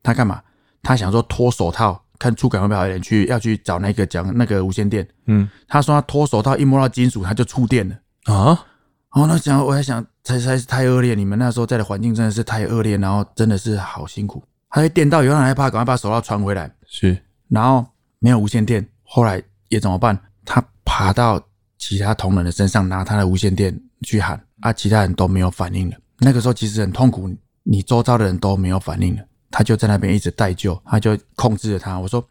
[0.02, 0.42] 他干嘛？
[0.82, 5.06] 他想说脱手套，看触感会不会好一点，去要去找那个讲那个无线电。
[5.24, 8.66] 嗯，他说他脱手套一摸到金属，他就触电了啊！
[9.12, 14.44] 哦，那想我在想，才才是太恶劣，你们那时候在的环境真的是太恶劣，然后真的是好辛苦。
[14.68, 16.70] 他一电到，有人害怕，赶快把手套传回来。
[16.86, 17.16] 是，
[17.48, 17.86] 然后
[18.18, 20.18] 没有无线电，后来也怎么办？
[20.44, 21.40] 他爬到
[21.78, 25.96] 其他同仁的身上，拿他的无线电去喊啊，其他人都没有反应了。
[26.18, 27.34] 那个时候其实很痛苦。
[27.68, 31.98] 你周遭的人都没有反应了，他就在那边一直待救，他就控制着他。
[31.98, 32.24] 我说，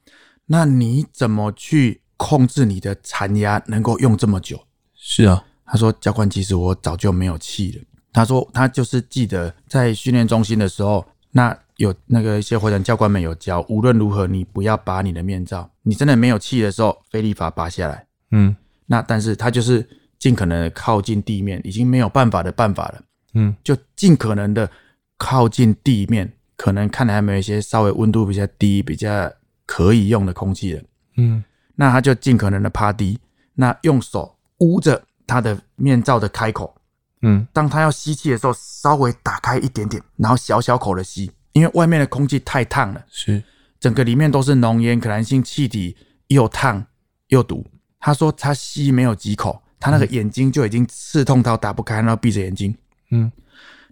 [0.46, 4.58] 那你怎么去控制你的残压能够用这么久？
[4.94, 7.84] 是啊，他说教官，其实我早就没有气了。
[8.14, 18.08] 他说他就是记得在训练中心的时候，那有那个一些会长教官们有教，无论如何你不要拔你的面罩，你真的没有气的时候，飞利法拔下来。
[18.32, 18.56] 嗯，
[18.86, 19.86] 那但是他就是
[20.18, 23.02] 尽可能的靠近地面，已经没有办法的办法了。
[23.34, 24.72] 嗯，就尽可能的。
[25.18, 29.32] 靠近地面，可能看来还没有一些稍微温度比较低、比较
[29.66, 30.84] 可以用的空气了。
[31.18, 31.44] 嗯，
[31.76, 33.20] 那他就尽可能的趴低，
[33.54, 36.76] 那用手捂着他的面罩的开口。
[37.22, 43.42] 嗯，当他要吸气的时候，稍微打开一点点，然后小小口的吸，因为外面的空气太烫了，是
[43.80, 45.96] 整个里面都是浓烟、可燃性气体，
[46.28, 46.86] 又烫
[47.30, 47.66] 又毒。
[48.00, 52.76] 他说他吸没有几口，他那个眼睛就已经刺痛到打不开，然后闭着眼睛。
[53.12, 53.32] 嗯。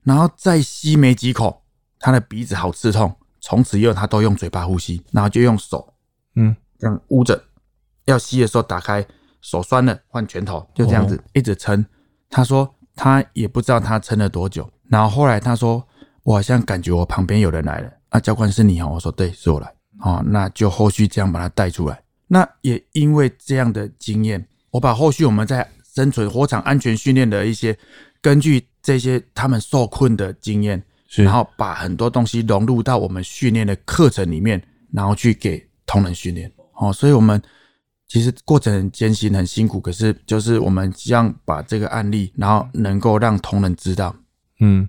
[0.04, 1.64] 然后再吸没几口，
[2.00, 3.16] 他的鼻子好刺痛。
[3.40, 5.94] 从此以后，他都用嘴巴呼吸，然后就用手，
[6.36, 7.44] 嗯，这样捂着。
[8.06, 9.06] 要吸的时候打开，
[9.42, 11.86] 手酸了换拳头，就这样子一直撑。
[12.30, 14.70] 他说他也不知道他撑了多久。
[14.90, 15.86] 然后后来他说，
[16.24, 17.92] 我好像感觉我旁边有人来了。
[18.10, 18.92] 啊，教官是你哦？
[18.94, 19.74] 我说对，是我来。
[20.00, 22.02] 哦，那就后续这样把他带出来。
[22.28, 27.78] 那也因为这样的经验，我把后续我们在生存火场安全训练的一些
[28.22, 28.66] 根据。
[28.84, 30.84] 这些他们受困的经验，
[31.16, 34.62] 然后把很多东西融入到我们训练的课程里面，
[34.92, 36.52] 然后去给同仁训练。
[36.76, 37.42] 哦，所以我们
[38.08, 44.14] 其实过程很艰辛、很辛苦，可是就是我们希望把这个案例，然后能够让同仁知道。
[44.60, 44.88] 嗯，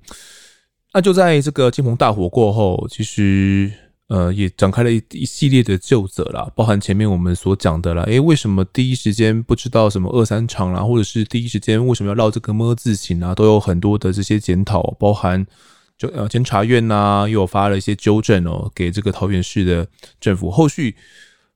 [0.93, 3.71] 那就在这个金鹏大火过后，其实
[4.09, 15.47] 呃，也展开了一一系列的究责啦，包含前面我们所讲的啦，诶、为什么第一时间不知道什么二三厂啦，或者是第一时间为什么要绕这个么字形啊，都有很多的这些检讨，包含
[15.97, 19.89] 就呃监察院呐、又有发了一些纠正哦，给这个桃园市的
[20.21, 20.51] 政府。
[20.51, 20.95] 后续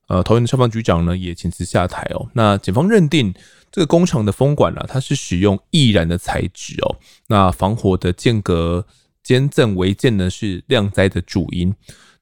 [0.07, 2.27] 呃，桃园消防局长呢也请辞下台哦。
[2.33, 3.31] 那检方认定
[3.71, 6.97] 这个工厂的风管啊，它是使用易燃的材质哦，
[7.27, 8.87] 那防火的间隔
[9.21, 11.75] 间赠违建呢是酿灾的主因。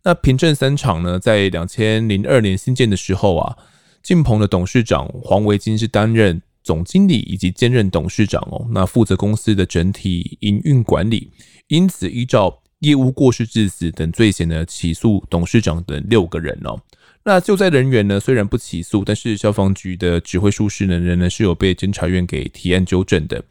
[0.07, 3.57] 那平镇三厂呢，在两千零二年新建的时候啊，
[4.01, 11.29] 晋鹏的董事长黄维金是担任总经理以及兼任董事长哦，那负责公司的整体营运管理，
[11.67, 16.79] 因此依照业务过失致死等罪嫌呢，起诉董事长等六个人哦。
[17.25, 23.43] 那救灾人员呢，虽然不起诉，但是消防局的指挥术士呢，仍然是有被监察院给提案纠正的。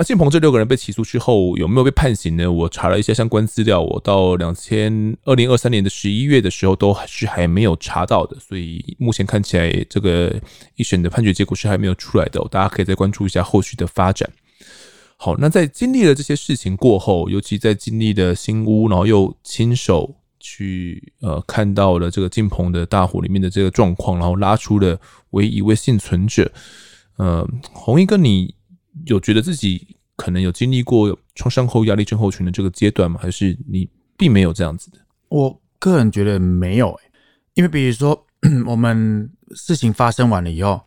[0.00, 2.46] 那晋鹏这六个人被起诉之后有没有被判刑呢？
[2.46, 10.40] 我查了一些相关资料，我到两千二零二三年的十一月的时候都是还没有查到的，所以目前看起来这个
[10.76, 14.30] 一审的判决结果是还没有出来的，大家可以再关注一下后续的发展。
[15.16, 24.96] 好，那在经历了这些事情过后，尤其在经历了新屋，然后又亲手去呃看到了这个晋鹏的大火里面的这个状况，然后拉出了
[25.30, 26.52] 唯一一位幸存者，
[27.16, 28.54] 呃，红衣哥你。
[29.08, 33.18] 有觉得自己可能有经历过创伤后压力症候群的这个阶段吗？
[33.22, 34.98] 还是你并没有这样子的？
[35.28, 37.10] 我个人觉得没有诶，
[37.54, 38.26] 因为比如说
[38.66, 40.80] 我们事情发生完了以后，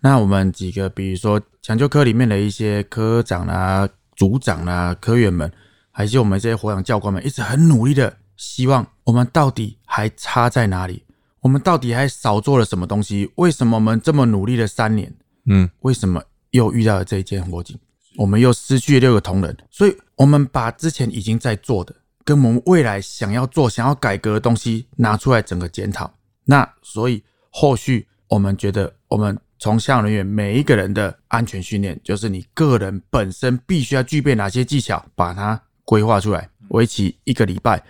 [0.00, 5.50] 那我们几个比如说抢救科里面的一些科长啊、组长啊、科员们，
[5.90, 11.02] 还是我们这些火场教官们，一直很努力的希望我们到底还差在哪里？
[11.40, 13.30] 我们到底还少做了什么东西？
[13.36, 15.12] 为什么我们这么努力了三年？
[15.46, 16.22] 嗯，为什么？
[16.50, 17.78] 又遇到了这一件火警，
[18.16, 21.94] 我们又失去了六个同仁，所以我们把之前已经在做的，
[22.24, 26.12] 跟我们未来想要做、想要改革的东西拿出来整个检讨。
[26.44, 37.82] 那所以后续我们觉得，我们从消防人员每一个人的安全训练，就是你个人本身必须要具备哪些技巧，把它规划出来，为期一个礼拜。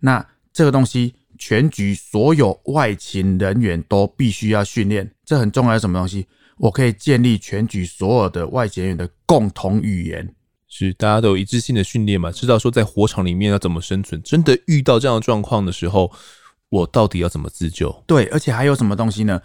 [0.00, 6.26] 那这个东西，全局所有外勤人员都必须要训练，这很重要的什么东西？
[6.58, 10.34] 我可以建立全局所有的外勤员的共同语言，
[10.68, 12.30] 是大家都有一致性的训练嘛？
[12.30, 16.12] 知道说在火场里面要怎么生存，真的遇到这样的状况的时候，
[16.68, 18.04] 我到底要怎么自救？
[18.06, 19.40] 对，而且还有什么东西呢？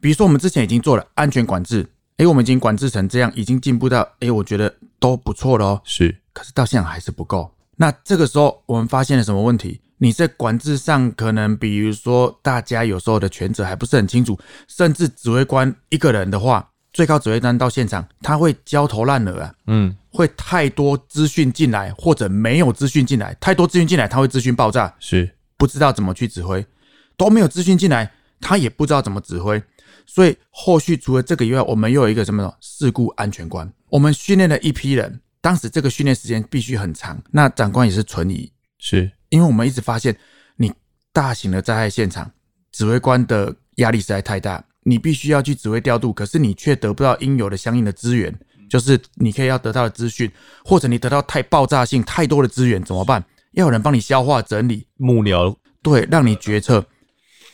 [0.00, 5.80] 比如说我们之前已经做了安全管制，诶，我们已经管制成这样，已经进步到诶，我觉得都不错了哦。
[5.84, 7.50] 是，可是到现在还是不够。
[7.76, 9.80] 那这个时候我们发现了什么问题？
[10.04, 14.38] 你在管制上可能，比如说大家有时候的权责还不是很清楚，
[14.68, 25.26] 甚至指挥官一个人的话，最高指挥官到现场他会焦头烂额啊，嗯，会太多资讯进来，或者没有资讯进来，太多资讯进来他会资讯爆炸，是
[25.56, 26.62] 不知道怎么去指挥，
[27.16, 29.62] 都没有资讯进来，他也不知道怎么指挥，
[30.04, 32.52] 所以后续除了这个以外，我们又有一个什么呢？
[32.60, 39.10] 事故安全官，我们训练了一批人，当时这个训练时间必须很长，那长官也是存疑，是。
[39.34, 40.16] 因为我们一直发现，
[40.54, 40.72] 你
[41.12, 42.30] 大型的灾害现场，
[42.70, 48.32] 指挥官的压力实在太大，你必须要去指挥调度，可是你却得不到应有的相应的资源，
[48.70, 50.30] 就是你可以要得到的资讯，
[50.64, 53.24] 或者你得到太爆炸性太多的资源怎么办？
[53.54, 56.86] 要有人帮你消化整理幕僚，对，让你决策。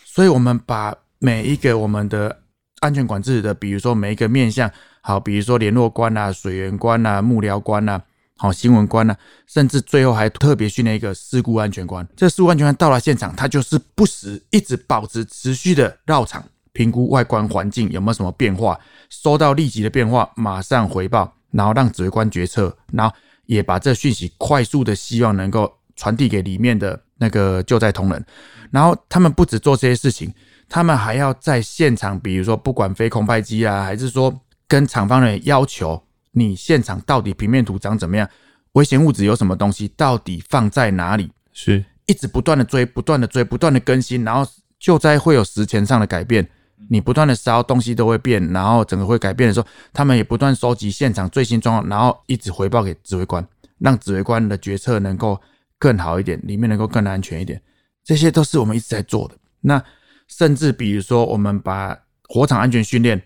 [0.05, 2.43] 所以我们把每一个我们的
[2.81, 4.70] 安全管制的，比如说每一个面向，
[5.01, 8.03] 好，比如说联络官啊、水源官啊、幕僚官啊。
[8.43, 9.14] 好，新闻官呢、
[9.47, 12.09] 甚至最后还特别训练一个事故安全官。
[12.16, 18.80] 这事故安全官到了现场，他就是不时一直保持持续的绕场，评估外观环境有没有什么变化，
[19.11, 23.14] 收到立即的变化马上回报，然后让指挥官决策，然后
[23.45, 28.24] 也把这讯息快速的希望能够传递给里面的那个救灾同仁。
[28.70, 30.32] 然后他们不止做这些事情，
[30.66, 34.34] 他们还要在现场，比如说不管飞空拍机啊，还是说
[34.66, 36.03] 跟厂方人要求。
[36.33, 38.28] 你现场到底平面图长怎么样？
[38.72, 39.89] 危险物质有什么东西？
[39.97, 41.31] 到底放在哪里？
[41.53, 46.49] 是一直不断的追，不断的追，不断的更新，然后救灾会有时前上的改变。
[46.89, 53.47] 你不断的烧东西都会变，然后整个会改变的时候，他们也不断收集现场最新状况，然后一直回报给指挥官，
[53.78, 55.39] 让指挥官的决策能够
[55.78, 57.61] 更好一点，里面能够更安全一点。
[58.03, 59.37] 这些都是我们一直在做的。
[59.61, 59.83] 那
[60.26, 61.97] 甚至比如说，我们把
[62.28, 63.20] 火场安全训练，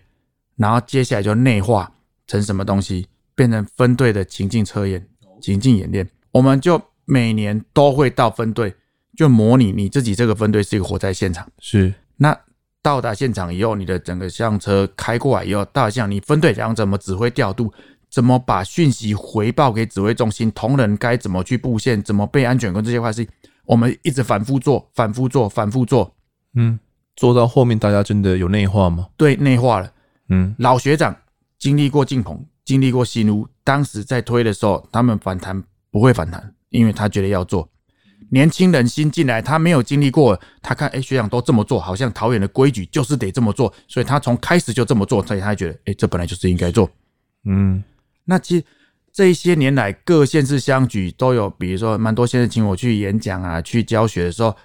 [0.57, 1.89] 然后接下来就内化。
[2.27, 5.07] 成什么东西变成分队的情境测验、
[5.41, 8.73] 情境演练，我们就每年都会到分队，
[9.15, 11.47] 就模拟你自己这个分队是一个火灾现场。
[11.59, 12.37] 是，那
[12.81, 17.71] 到达现场以后，你的整个消防车开过来以后，大象你分队想怎么指挥调度，
[18.09, 23.27] 怎么把讯息回报给指挥中心，同仁该怎么去布线，怎么备安全跟这些话是，
[23.65, 26.15] 我们一直反复做，反复做，反复做，
[26.53, 26.79] 嗯，
[27.15, 29.07] 做到后面大家真的有内化吗？
[29.17, 29.91] 对，内化了。
[30.29, 31.15] 嗯，老学长
[31.57, 37.69] 经历过进棚，经历过新屋，当时在推的时候，他们反弹不会反弹，因为他觉得要做。
[38.31, 46.89] 年轻人新进来，他没有经历过，他看哎、欸、学长都这么做，好像桃园的规矩就是得这么做，所以他从开始就这么做，所以他觉得哎、欸、这本来就是应该做。
[47.43, 47.83] 嗯，
[48.23, 48.65] 那其实
[49.13, 54.55] 这一些年来各县市乡局都有，比如说蛮多先生请我去演讲啊，去教学的时候，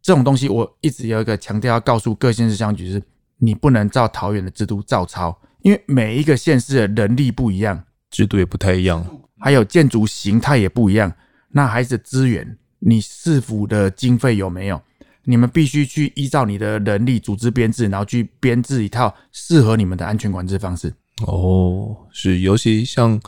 [0.00, 3.02] 这种东西我一直有一个强调要告诉各县市乡局是，
[3.36, 9.04] 你不能照桃园的制度照抄，因为每一个县市的人力不一样，制度也不太一样，
[9.40, 11.12] 还有建筑形态也不一样，
[11.50, 12.58] 那孩子资源。
[12.84, 14.82] 你市府的经费有没有？
[15.24, 20.92] 你们必须去依照你的人力组织编制，然后去编制一套适合你们的安全管制方式。
[21.24, 23.20] 哦，是，尤其像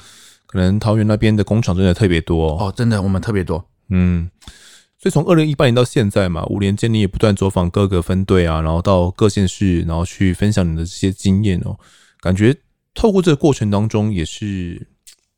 [0.47, 3.65] 可能桃园那边的工厂真的特别多哦，哦，真的我们特别多。
[3.91, 4.29] 嗯，
[4.99, 11.79] 所以从二零一八年到现在嘛，五年间你也不断走访各个分队啊，然后到各县市，然后去分享你的这些经验哦，
[12.25, 12.57] 感觉
[12.95, 14.89] 透过这个过程当中，也是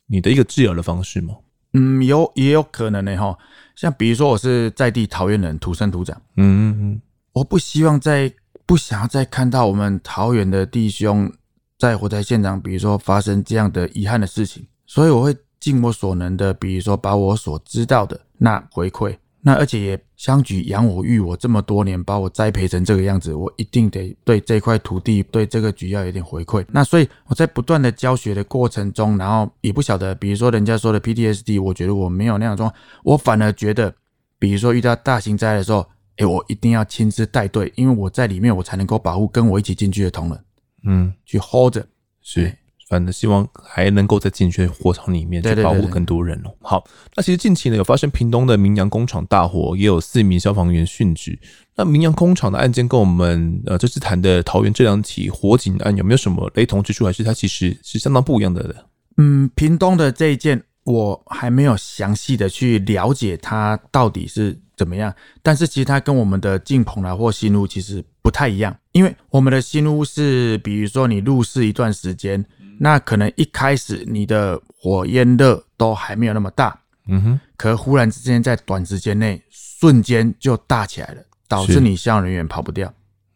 [0.07, 1.35] 你的一个治疗的方式吗？
[1.73, 3.37] 嗯，有也有可能呢，哈。
[3.75, 8.33] 像比如说，我是在地桃园人，土生土长，嗯嗯嗯，我不希望再
[8.65, 11.31] 不想要再看到我们桃园的弟兄
[11.77, 19.17] 在火灾现场，比如说发生这样的遗憾的事情，所以我会尽我所能的，比如说把我所知道的那回馈。
[19.47, 26.67] 那而且也相局养我育我这么多年，把我栽培成这个样子，我一定得对这块土地、对这个局要有点回馈。
[26.73, 32.69] 那所以我在不断的教学的过程中，然后也不晓得，比如说人家说的 PTSD，我觉得我没有那样装，
[33.05, 33.95] 我反而觉得，
[34.37, 35.87] 比如说遇到大型灾害的时候，
[36.17, 40.45] 哎，我一定要亲自带队，因为我在里面，我才能够保护跟我一起进去的同仁，
[40.89, 41.87] 嗯，去 hold 着，
[42.21, 42.53] 是。
[42.89, 46.55] 反正希望还能够在进去火场里面去保护更多人哦。
[46.61, 46.85] 好，
[47.17, 51.37] 那其实近期呢有发生屏东的明阳工厂大火，也有四名消防员殉职。
[51.75, 57.05] 那明阳工厂的案件跟我们呃这次谈的桃园这两起火警案有没有什么雷同之处？
[57.05, 58.75] 还是它其实是相当不一样的呢？
[59.17, 65.13] 嗯，屏东的这一件我还没有详细的去了解它到底是怎么样，
[65.43, 72.47] 但是其实它跟我们的进棚来或新屋其实不太一样，因为我们的新屋是比如说你入室一段时间。
[72.79, 82.93] 那可能一开始你的火焰热都还没有那么大，嗯哼，可忽然之间在短时间内瞬间就大起来了，导致你消防人员跑不掉。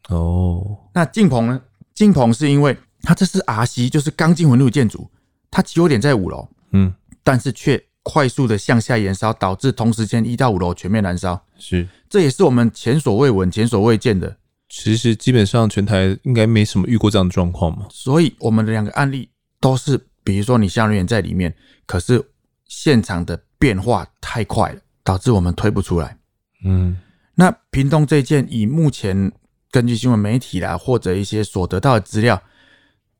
[0.09, 1.61] 哦，那进棚呢？
[1.95, 5.11] 进棚是因为它这是 RC，就是钢筋混凝土建筑，
[5.51, 11.41] 它起火点在五楼，嗯，但是却快速的向下延烧，导致同时间一到五楼全面燃烧。
[11.59, 14.37] 是，这也是我们前所未闻、前所未见的。
[14.73, 21.53] 其实基本上全台应该没什么遇过这样的状况嘛，所以我们的两个案例都是，比如说你夏人员在里面，
[21.87, 22.25] 可是
[22.67, 26.17] 现场的变化太快了，导致我们推不出来。
[26.65, 26.97] 嗯，
[27.35, 29.33] 那屏东这件，以目前
[29.73, 32.41] 根据新闻媒体啦，或者一些所得到的资料，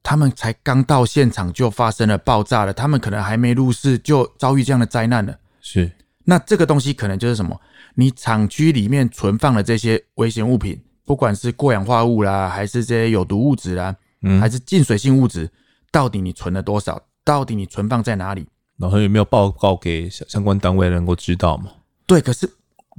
[0.05, 5.37] 他们才刚到现场就发生了爆炸了，他们可能还没入室就遭遇这样的灾难了。
[5.61, 5.91] 是，
[6.23, 7.61] 那这个东西可能就是什么？
[7.97, 10.81] 你厂区里面存放的这些危险物品。
[11.11, 13.93] 不管是过氧化物啦，还是这些有毒物质啦，
[14.23, 15.51] 嗯，还是进水性物质，
[15.91, 17.03] 到底你存了多少？
[17.25, 18.47] 到底你存放在哪里？
[18.77, 21.73] 然后有没有报告给相相关单位能够知道吗？
[22.07, 22.49] 对，可是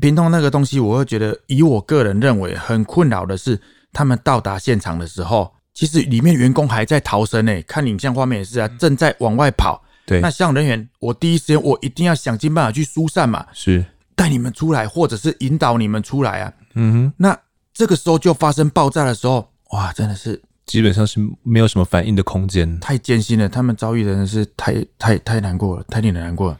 [0.01, 3.57] 平通那个东西，我会觉得，以我个人认为很困扰的是，
[3.93, 7.61] 他们到达现场的时候，其实里面员工还在逃生呢。
[7.61, 9.81] 看影像画面也是啊，正在往外跑。
[10.05, 13.85] 对，那消防人员，我第一时间我一定要想尽办法去疏散嘛，是
[14.17, 16.53] 带你们出来，或者是引导你们出来啊。
[16.73, 17.39] 嗯哼，那。
[17.73, 23.49] 这个时候就发生爆炸的时候，哇，真的是基本上是没有什么反应的空间，太艰辛了。
[23.49, 26.59] 他们遭遇的人是太太太难过了，太令人难过了。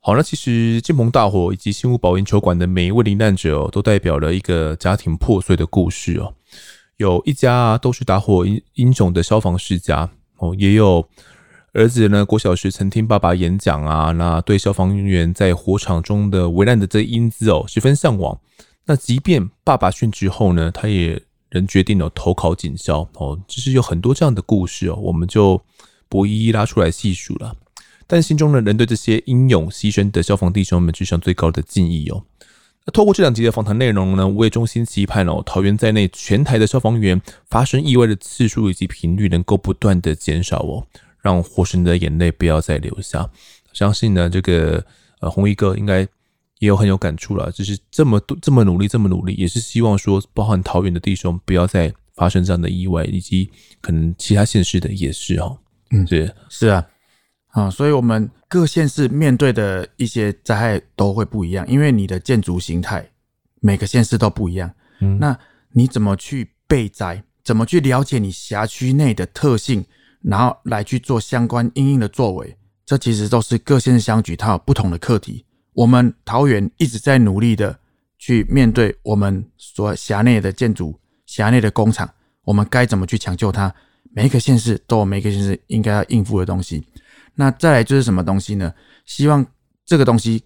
[0.00, 6.34] 好，那其实进棚大火以及新屋保龄球馆的每一位罹难者哦，都代表了一个家庭破碎的故事哦。
[6.96, 11.08] 有一家啊，都是打火英英雄的消防世家哦，也有
[11.72, 18.38] 儿子呢，国小时曾听爸爸演讲啊，那对消防员在火场中的危难的这英姿哦，十分向往。
[18.84, 23.40] 那即便爸爸殉职后呢，他也仍决定了投考警校哦。
[23.46, 25.62] 就是有很多这样的故事哦，我们就
[26.08, 27.54] 不一一拉出来细数了。
[28.08, 32.24] 但心中呢，仍对这些英勇牺牲的消防弟兄们致上最高的敬意哦。
[32.84, 40.84] 那透过这两集的访谈内容呢，我也衷心期盼哦，桃园在内全台的消防员发生意外的次数以及频率能够不断的减少哦，
[41.20, 43.30] 让火神的眼泪不要再流下。
[43.72, 44.84] 相信呢，这个
[45.20, 46.04] 呃红衣哥应该。
[46.62, 53.50] 也有很有感触了，就是这么多这么努力，这么努力，也是希望说，包含桃园的弟兄不要再发生这样的意外，以及
[53.80, 55.58] 可能其他县市的也是哦。
[55.90, 56.86] 嗯，是，是啊，
[57.48, 63.10] 啊，所以我们各县市面对的一些灾害都会不一样，因为你的建筑形态
[63.60, 64.72] 每个县市都不一样。
[65.00, 65.36] 嗯，那
[65.72, 67.20] 你怎么去备灾？
[67.42, 69.84] 怎么去了解你辖区内的特性，
[70.22, 72.56] 然后来去做相关应应的作为？
[72.86, 75.44] 这其实都是各县市相举，它有不同的课题。
[75.74, 77.78] 我们桃园一直在努力的
[78.18, 82.08] 去面对我们所辖内的建筑、辖内的工厂，
[82.44, 83.74] 我们该怎么去抢救它？
[84.14, 86.84] 每一个县市都有每一个县市应该要应付的东西。
[87.34, 88.74] 那再来就是什么东西呢？
[89.06, 89.46] 希望
[89.86, 90.44] 这个东西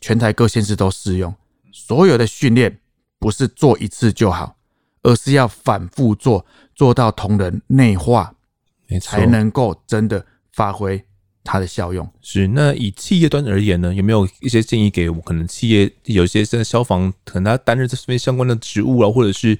[0.00, 1.34] 全台各县市都适用。
[1.70, 2.80] 所有的训练
[3.18, 4.56] 不是做一次就好，
[5.02, 8.34] 而是要反复做，做到同仁内化，
[9.02, 11.04] 才能够真的发挥
[11.44, 12.10] 它的效用。
[12.20, 12.48] 是。
[12.48, 15.20] 那以企业端而言呢，有没有一些建议给我？
[15.20, 19.56] 可能企业有些现在消防可能他担任这边相关的职务啊，或者是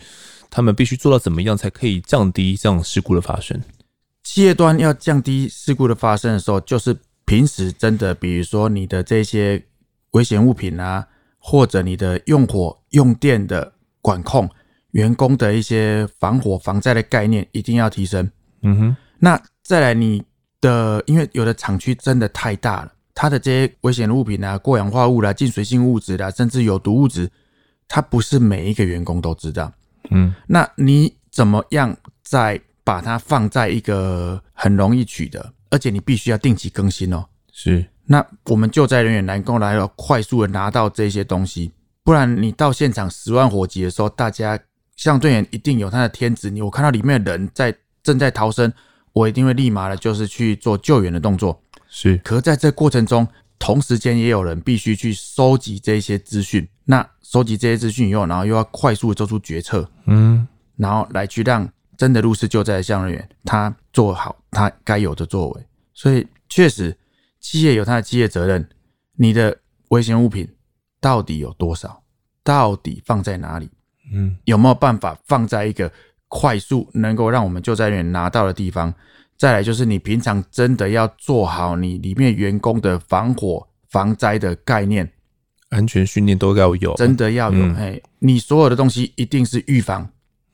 [0.51, 3.61] 他们必须做到怎么样才可以降低这样事故的发生？
[4.22, 9.62] 企业端要降低事故的发生的时候，就是平时真的，比如说你的这些
[10.12, 11.07] 危险物品啊，
[11.39, 14.49] 或者你的用火用电的管控，
[14.93, 18.30] 员工的一些防火防灾的概念一定要提升。
[18.62, 20.22] 嗯哼，那再来你
[20.65, 27.31] 的，因为有的厂区真的太大了，它的这些危险物品啊，过氧化物啦、进水性物质啦，甚至有毒物质，
[27.87, 29.71] 它不是每一个员工都知道。
[30.11, 32.61] 嗯，那你怎么样再？
[32.87, 37.25] 把它放在一个很容易取得，而且你必须要定期更新哦。
[37.51, 44.61] 是，那我们救灾人员能够来要快速的拿到这些东西，不然你到现场十万火急的时候，大家
[44.97, 46.51] 相对员一定有他的天职。
[46.51, 48.71] 你我看到里面的人在正在逃生，
[49.15, 51.59] 我一定会立马的就是去做救援的动作。
[51.89, 53.27] 是，可是在这过程中，
[53.59, 56.69] 同时间也有人必须去收集这些资讯。
[56.85, 60.47] 那收集这些资讯以后，然后又要快速的做出决策，嗯，
[60.77, 61.67] 然后来去让。
[61.97, 66.95] 真的入室救灾的相关人员，他做好他该有的作为，所以确实
[67.39, 68.69] 企业有他的企业责任。
[69.15, 69.57] 你的
[69.91, 70.53] 危险物品
[71.01, 72.03] 到底有多少？
[72.43, 73.71] 到底放在哪里？
[74.12, 75.91] 嗯，有没有办法放在一个
[76.35, 78.93] 快速能够让我们救灾人员拿到的地方？
[79.39, 85.09] 再来就是你平常真的要做好你里面员工的防火防灾的概念，
[85.68, 87.64] 安全训练都要有，真的要有。
[87.64, 90.09] 嗯、嘿，你所有的东西一定是预防。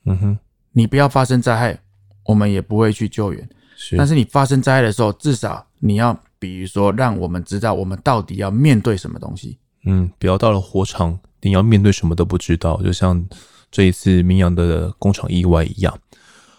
[0.05, 0.37] 嗯哼。
[0.73, 1.77] 你不要发生灾害，
[2.23, 3.49] 我们也不会去救援。
[3.75, 9.57] 是，但是你发生灾害的时候，至少你要，比如说，让我们知道我们到底要面对什么东西。
[9.85, 13.21] 嗯，不要到了火场，你要面对什么都不知道，就像
[13.71, 15.97] 这一次明阳的工厂意外一样。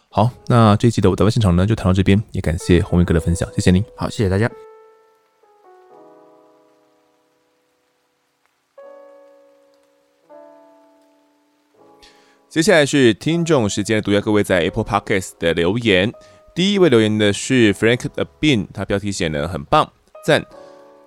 [0.08, 3.84] 好，那这一期的我在外现场呢，就谈到这边，也感谢红云哥的分享，谢谢您。
[3.96, 4.50] 好，谢谢大家。
[12.48, 16.12] 接下来是听众时间，读下各位在 Apple Podcast 的留言。
[16.54, 19.90] 第一位留言的是 Frank the Bean，他标题写的很棒，
[20.26, 20.44] 赞。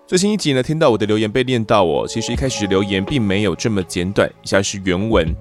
[0.07, 4.27] 最新一集呢，听到我的留言被念到哦，其实一开始留言并没有这么简短。
[4.41, 5.35] 以下是原文：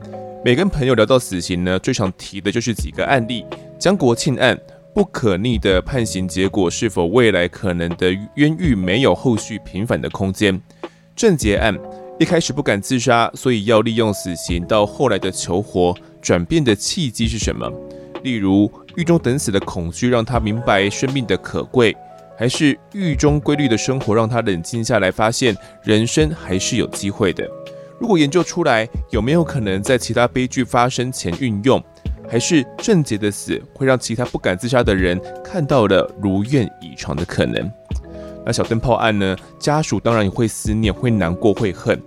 [0.45, 3.47] 每跟朋友聊到死刑呢，最常提的就是几个案例：
[3.79, 4.55] 江国庆案，
[4.95, 10.61] 不可逆的判刑结果是否未来可能的冤狱没有后续平反的空间？
[11.17, 11.75] 郑捷案。
[12.21, 14.63] 一开始不敢自杀，所以要利用死刑。
[14.67, 17.67] 到后来的求活转变的契机是什么？
[18.23, 21.97] 例如狱中等死的恐惧让他明白生命的可贵，
[22.39, 27.49] 还是狱中规律的生活让他冷静下来，发现人生还是有机会的？
[28.01, 31.83] 如果研究出来，有没有可能在其他悲剧发生前运用？
[32.29, 37.71] 还是郑捷的死会让其他不敢自杀的人看到了如愿以偿的可能？
[38.47, 39.37] 那小灯泡案呢？
[39.59, 42.01] 家属当然也会思念，会难过，会恨。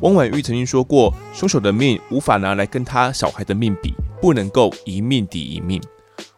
[0.00, 5.80] 汪婉玉曾经说过，凶手的命无法拿来跟他小孩的命比，不能够一命抵一命。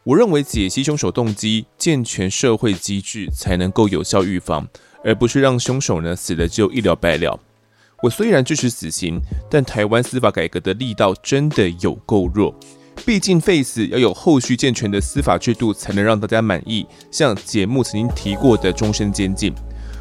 [0.05, 4.69] 我认为解析凶手动机，健全社会机制，才能够有效预防，
[5.03, 7.41] 而不是让凶手呢死了就一了百了。
[8.03, 9.21] 我虽然支持死刑，
[9.51, 12.55] 但台湾司法改革的力道真的有够弱。
[13.05, 16.87] 毕竟废死要有后续健全的司法制度，才能让大家满意。
[17.11, 19.53] 像节目曾经提过的终身监禁，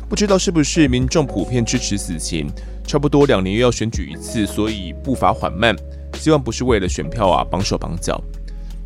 [0.09, 2.49] 不知道是不是民众普遍支持死刑？
[2.85, 5.75] 差不多两年又要选举一次，所以步伐缓慢。
[6.15, 8.21] 希望不是为了选票啊绑手绑脚。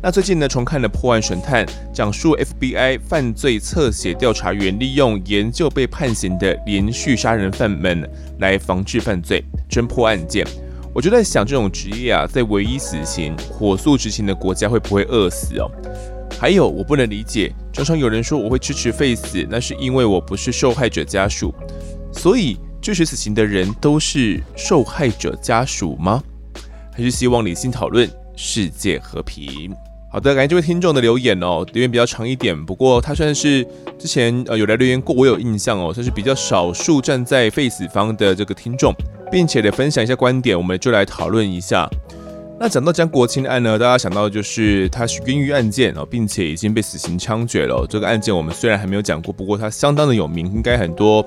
[0.02, 8.08] 那最近呢，重看了《破案神探》，讲述 FBI 犯罪侧写调查员利用研究被判刑的连续杀人犯们
[8.38, 10.46] 来防治犯罪、侦破案件。
[10.94, 15.70] 我就在想，这种职业啊，在唯一死刑、火速执行的国家会不会饿死哦？
[16.40, 21.54] 还有，我不能理解，常常有人说我会支持废死，那是因为我不是受害者家属。
[22.10, 26.22] 所以支持死刑的人都是受害者家属吗？
[26.90, 29.74] 还是希望理性讨论，世界和平？
[30.12, 33.64] 好的，感谢这位听众的留言哦，留言比较长一点，不过他算是
[33.96, 38.92] 之前呃有来留言过，我有印象哦，算是比较少数站在废死方的这个听众，
[39.30, 41.88] 并且得分享一下观点，我们就来讨论一下。
[42.58, 47.86] 那讲到江国庆案呢，大家想到的就是他是冤狱案件哦，并且已经被死刑枪决了。
[47.88, 51.24] 这个案件我们虽然还没有讲过，不过他相当的有名，应该很多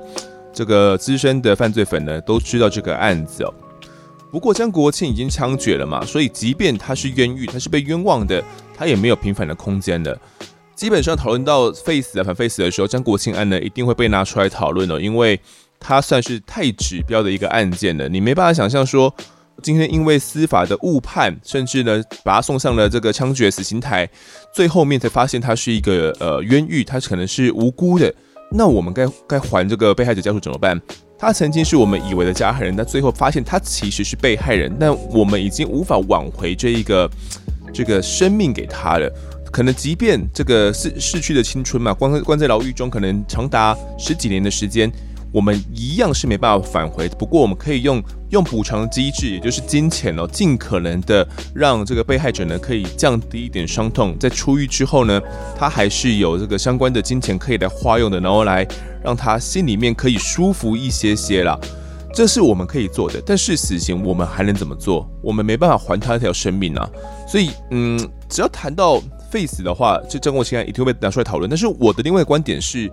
[0.51, 3.53] 这个资深的犯罪粉呢都知道这个案子哦。
[4.33, 8.43] 不过江国庆已经枪决了嘛，所以即便他是冤狱，他是被冤枉的。
[8.75, 10.19] 他也没有平反的空间的。
[10.73, 15.39] 基本上讨论到废死啊、反废死的时候，江国庆案呢一定会被拿出来讨论哦，因为
[15.79, 18.09] 它算是太指标的一个案件了。
[18.09, 19.13] 你没办法想象说，
[19.61, 24.09] 今天因为司法的误判，甚至呢把他送上了这个枪决死刑台，
[24.51, 28.11] 最后面才发现他是一个呃冤狱，他可能是无辜的。
[28.49, 30.81] 那我们该该还这个被害者家属怎么办？
[31.23, 37.09] 他曾经是我们以为的加害人，但最后发现他其实是被害人，但我们已经无法挽回这一个。
[37.73, 39.11] 这个生命给他了，
[39.51, 44.91] 可能即便这个逝逝去的青春嘛，关关在牢狱中，可能长达十几年的时间，
[45.33, 47.09] 我们一样是没办法返回。
[47.09, 55.19] 不过我们可以用用补偿机制，也就是金钱哦，尽可能的让这个被害者呢可以降低一点伤痛，在出狱之后呢，
[55.57, 58.65] 他还是有这个相关的金钱可以来花用的，然后来
[59.03, 61.59] 让他心里面可以舒服一些些啦。
[62.15, 65.09] 这是我们可以做的，但是死刑我们还能怎么做？
[65.19, 66.87] 我们没办法还他一条生命啊！
[67.27, 67.99] 所以，嗯，
[68.29, 69.01] 只要谈到
[69.31, 71.49] 废死的话，这张国庆案一定会被拿出来讨论。
[71.49, 72.87] 但是我的另外一个观点是，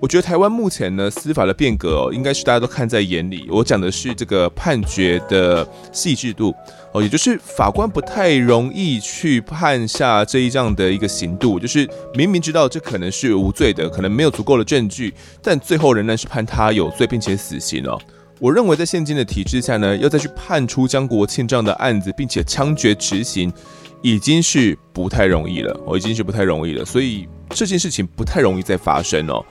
[0.00, 3.46] 我觉得台湾目前呢司法的变革哦，应该是大家都看在眼里。
[3.50, 6.54] 我讲的是这个判决的细致度
[6.92, 15.12] 哦，也就是法官不太容易去判下这一样的一个刑度，就是明明知道这可能是无罪的，可能没有足够的证据，
[15.42, 18.00] 但最后仍然是判他有罪，并且死刑哦。
[18.38, 23.52] 我认为在现今的体制下呢，要再去判出江国庆这样的案子，并且枪决执行，
[24.00, 25.78] 已经是不太容易了。
[25.84, 26.82] 哦，已经是不太容易了。
[26.82, 29.44] 所以这件事情不太容易再发生哦。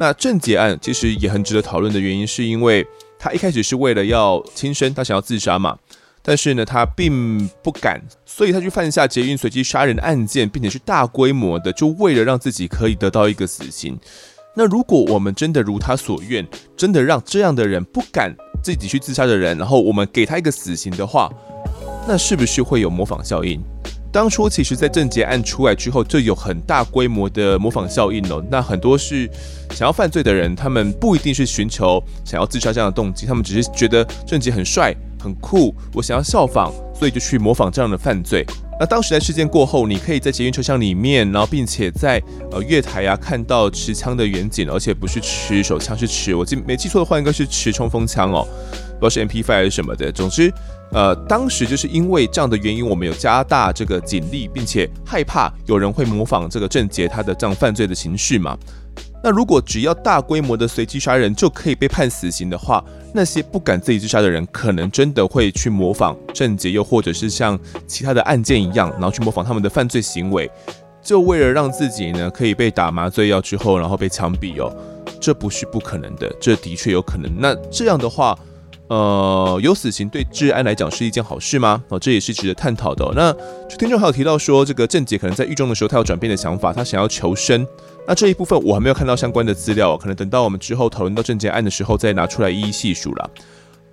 [0.00, 2.86] 那郑捷案其实也很值得讨论的原因，是因为
[3.18, 5.76] 他一开始是为了要轻生，他想要自杀嘛，
[6.22, 14.00] 但是呢，他并不敢，所以他去犯下捷运随机杀人案件，并且是大规模的，就为了让自己可以得到一个死刑。
[14.56, 21.30] 那如果我们真的如他所愿，真的让这样的人不敢自己去自杀的人，然后我们给他一个死刑的话，
[22.08, 23.62] 那是不是会有模仿效应？
[24.12, 28.44] 当初其实，在郑捷案出来之后，就有很大规模的模仿效应了。
[28.50, 29.30] 那很多是
[29.70, 34.92] 想要犯罪的人，他们不一定是寻求想要自杀这样的动机，他们只是觉得郑捷很帅、
[35.22, 38.44] 很酷，我想要效仿，所以就去模仿这样的犯罪。
[38.80, 42.20] 那当时在事件过后，你可以在捷运车厢里面，然后并且在
[42.50, 48.48] 呃月台啊看到持枪的远景，而且不是持手枪，是持我记没记错的话，应该是持冲锋枪哦，
[49.00, 50.12] 不知道是 MP5 还是什么的。
[50.12, 50.52] 总之，
[50.92, 58.56] 呃，当时就是因为这样的原因，我们有加大这个警力，并且害怕有人会模仿这个郑杰他的这样犯罪的情绪嘛。
[59.22, 62.82] 那如果只要大规模的随机杀人就可以被判死刑的话，
[63.12, 70.50] 那些不敢自己自杀的人，可能真的会去模仿郑杰，又或者是像其他的案件一样，然后去模仿他们的犯罪行为，
[71.02, 74.74] 就为了让自己呢可以被打麻醉药之后，然后被枪毙哦，
[75.20, 77.30] 这不是不可能的，这的确有可能。
[77.38, 78.36] 那这样的话，
[78.90, 81.80] 呃，有死刑对治安来讲是一件好事吗？
[81.90, 83.12] 哦，这也是值得探讨的哦。
[83.14, 83.32] 那
[83.76, 87.64] 听众还有提到说，这个郑杰可能在狱中的时候，他有转变的想法，他想要求生。
[88.08, 93.30] 那这一部分我还没有看到相关的资料，可能等到我们之后讨论到郑杰案的时候再拿出来一一细数了。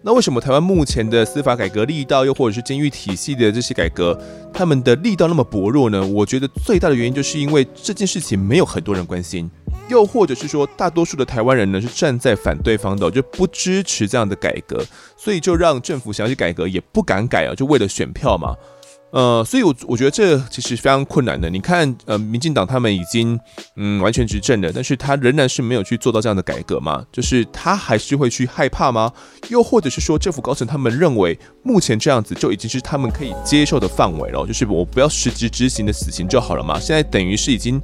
[0.08, 4.18] 那为什么台湾目前的司法改革力道，又或者是监狱体系的这些改革，
[4.54, 6.02] 他们的力道那么薄弱呢？
[6.08, 9.52] 我觉得最大的原因就是因为这件事情没有很多人关心，
[9.90, 14.82] 又或者是说大多数的台湾人呢是站在反对方的，就不支持这样的改革，
[15.18, 18.56] 所以就让政府想要去改革也不敢改啊，就为了选票嘛。
[19.12, 21.50] 呃，所以我，我觉得这其实非常困难的。
[21.50, 23.40] 你看，呃，民进党他们已经
[23.76, 27.06] 嗯完全执政了，但是他仍然是没有去做到这样的改革嘛？
[27.12, 29.12] 就是他还是会去害怕吗？
[29.50, 36.80] 又或者是说，政府高层他们认为目前这样子就已经是他们可以接受的范围了，就是我不要实质执行的死刑就好了嘛？
[36.80, 37.82] 现在等于是已经。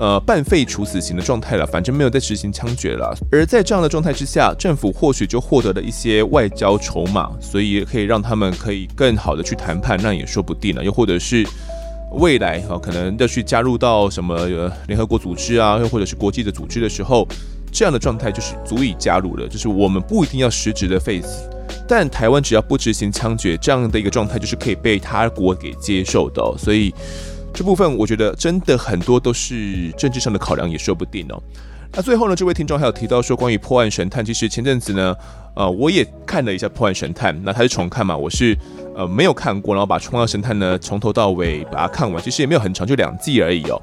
[0.00, 3.14] 呃，半废除死刑的状态了，反正没有在执行枪决了。
[3.30, 10.82] 而在这样的状态之下，政府或许就获得了一些外交筹码，所以可以让他们可以更好的去谈判，那也说不定了。
[10.82, 11.46] 又或者是
[12.12, 14.48] 未来啊，可能要去加入到什么
[14.86, 17.28] 联合国组织啊，又或者是国际的组织的时候，
[17.70, 19.46] 这样的状态就是足以加入了。
[19.46, 21.46] 就是我们不一定要实质的废死，
[21.86, 26.42] 但台湾只要不执行枪决，这样的一个状态就是可以被他国给接受的。
[26.56, 26.90] 所以。
[27.52, 31.42] 这部分我觉得真的很多都是政治上的考量，也说不定哦。
[31.92, 35.14] 那最后呢，这位听众还有提到说，关于破案神探，其实前阵子呢，
[35.56, 38.56] 呃，我也看了一下《破案神探》，那它是重看嘛，我是
[38.94, 43.82] 呃没有看过，然后把《破案神探》呢从头到尾把它看完，其实也没有很长，就两季而已哦。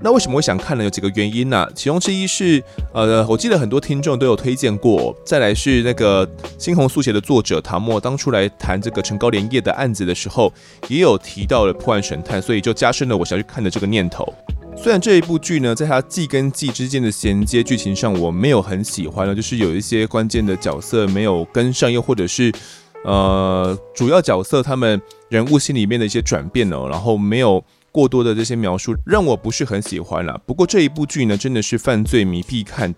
[0.00, 0.84] 那为什么会想看呢？
[0.84, 2.62] 有几个原因呢、其中之一是，
[2.92, 5.16] 呃，我记得很多听众都有推荐过。
[5.24, 6.24] 再来是那个
[6.56, 10.52] 《猩红速写》的作者唐默当初来谈这个陈高连叶的案子的时候，
[10.86, 14.32] 也有提到了破案神探，所以就加深了我想去看的这个念头。
[14.76, 22.52] 虽然这一部剧呢，在它季跟季之间的衔接剧情上，我没有很喜欢了，就是有一些关键的角色没有跟上，又或者是
[23.04, 27.64] 呃，主要角色他们人物心里面的一些转变哦，然后没有。
[27.90, 30.40] 过多的这些描述让我不是很喜欢了。
[30.46, 32.94] 不过这一部剧呢，真的是犯罪迷必看。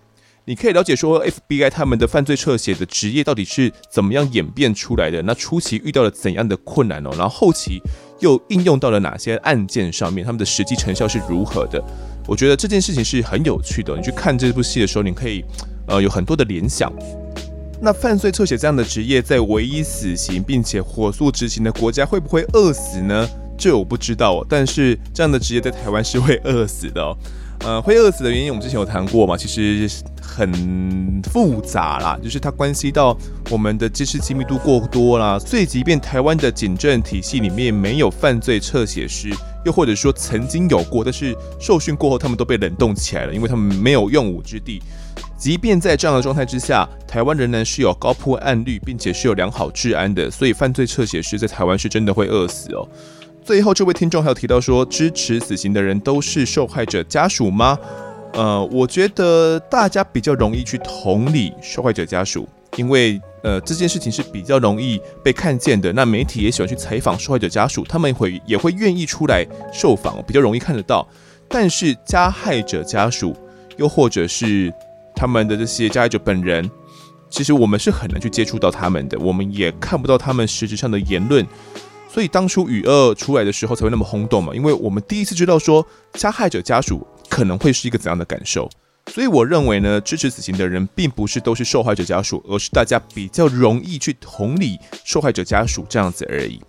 [0.46, 5.22] 你可以了解说，FBI 他们的犯罪侧写的职业到底是怎么样演变出来的？
[5.22, 7.10] 那初期遇到了怎样的困难哦？
[7.12, 7.80] 然后后期
[8.18, 10.24] 又应用到了哪些案件上面？
[10.24, 11.80] 他们的实际成效是如何的？
[12.26, 13.94] 我觉得这件事情是很有趣的。
[13.96, 15.44] 你去看这部戏的时候，你可以
[15.86, 16.90] 呃有很多的联想。
[17.80, 23.28] 那犯罪侧写这样的职业，在唯一死刑并且火速执行的国家，会不会饿死呢？
[23.60, 27.16] 这我不知道，但是这样的职业在台湾是会饿死的。
[27.62, 29.86] 呃，会饿死的原因我们之前有谈过嘛，其实
[30.22, 33.14] 很复杂啦，就是它关系到
[33.50, 39.28] 我们的知识机密度过多啦，所以即便台湾的警政体系里面没有犯罪侧写师，
[39.66, 44.82] 又或者说曾经有过，但是受训过后他们都被冷冻起来了，因为他们没有用武之地。
[45.36, 52.88] 即便在这样的状态之下，台湾仍然是有高破案率，并且是有良好治安的，所以犯罪侧写师在台湾是真的会饿死哦。
[53.50, 57.76] 最后，这位听众还有提到说，支持死刑的人都是受害者家属吗？
[58.34, 65.92] 呃，我觉得大家比较容易去同理受害者家属，因为呃这件事情是比较容易被看见的。
[65.94, 71.04] 那媒体也喜欢去采访受害者家属，他们会也会愿意出来受访，比较容易看得到。
[71.48, 73.36] 但是加害者家属，
[73.78, 74.72] 又或者是
[75.12, 76.70] 他们的这些加害者本人，
[77.28, 81.44] 其实我们是很难去接触到他们的，我们也看不到他们实质上的言论。
[82.12, 88.68] 所以当初雨恶出来的时候才会那么轰动嘛，因为我们第一次知道说加害者家属可能会是一个怎样的感受。
[89.06, 96.60] 所以我认为呢，支持死刑的人并不是都是受害者家属，而是大家比较容易去同理受害者家属这样子而已。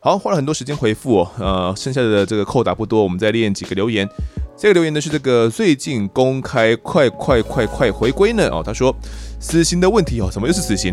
[0.00, 4.08] 好，花了很多时间回复哦，呃，剩下的这个扣打不多，我们再练几个留言。
[4.56, 8.94] 这个留言呢是这个最近公开快快快快回归呢哦，他说
[9.38, 10.92] 死刑的问题哦，怎么又是死刑？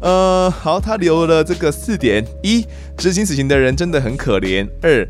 [0.00, 2.64] 呃，好，他留了这个四点：一，
[2.96, 5.06] 执行死刑的人真的很可怜；二，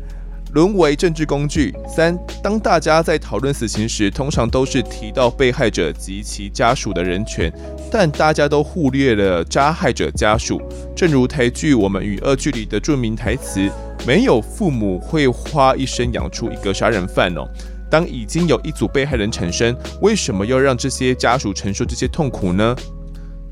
[0.53, 7.49] 沦为政治工具；三，当大家在讨论死刑时，通常都是提到被害者及其家属的人权，
[7.89, 10.61] 但大家都忽略了加害者家属。
[10.93, 13.69] 正如台剧《我们与恶距离》的著名台词
[14.05, 17.47] ：“没有父母会花一生养出一个杀人犯哦。”
[17.89, 22.75] 当已经有一组被害人产生，为什么要让这些家属承受这些痛苦呢？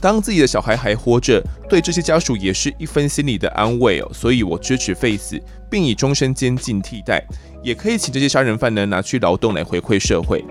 [0.01, 4.09] 当自己的小孩还活着，对这些家属也是一分心理的安慰哦。
[4.13, 5.39] 所以我支持废死，
[5.69, 7.21] 并以终身监禁替代，
[7.61, 10.43] 也可以请这些杀人犯呢拿去劳动来回馈社会。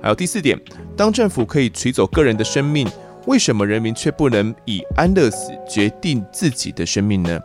[0.00, 0.58] 还有第四点，
[0.96, 2.88] 当政府可以取走个人的生命，
[3.26, 7.40] 为什么人民却不能以安乐死决定自己的生命呢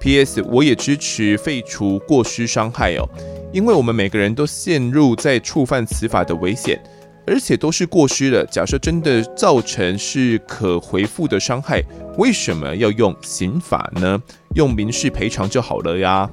[0.00, 0.42] ？P.S.
[0.42, 3.08] 我也支持废除过失伤害哦，
[3.52, 6.78] 因为我们每个人都陷入在触犯此法的危险。
[7.26, 8.44] 而且都是过失的。
[8.46, 11.82] 假设真的造成是可回复的伤害，
[12.18, 14.20] 为什么要用刑法呢？
[14.54, 16.30] 用民事赔偿就好了呀。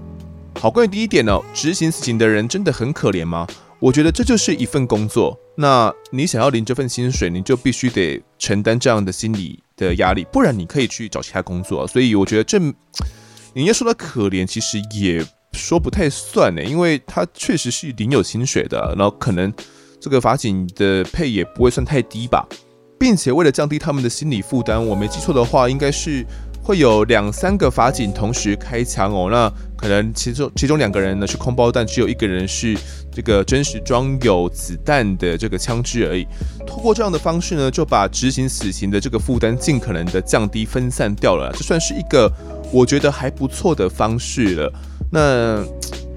[0.60, 3.48] 好，关于第一点呢，执行死刑的人真的很可怜吗？
[3.80, 5.40] 我觉得这就是一份工作。
[5.56, 11.88] 那你想要领这份薪水，你就必须得承担这样的心理的压力，不然你可以去找其他工作。
[11.88, 12.60] 所以我觉得这，
[13.54, 19.52] 你要说他可怜，其实也说不太算呢，因为他确实是领有薪水的，然后可能。
[20.02, 22.44] 这个法警的配也不会算太低吧，
[23.00, 26.26] 并且为了降低他们的心理负担，我没记错的话，应该是
[26.64, 29.30] 会有两三个法警同时开枪哦。
[29.30, 29.48] 那
[29.78, 32.76] 可能其中其中两个人呢是空包弹，只有一个人是
[33.12, 36.26] 这个真实装有子弹的这个枪支而已。
[36.66, 41.52] 通过这样的方式呢，就把执行死刑的这个负担尽可能的降低分散掉了。
[41.54, 42.32] 这算是一个
[42.74, 44.74] 我觉得还不错的方式了。
[45.12, 45.64] 那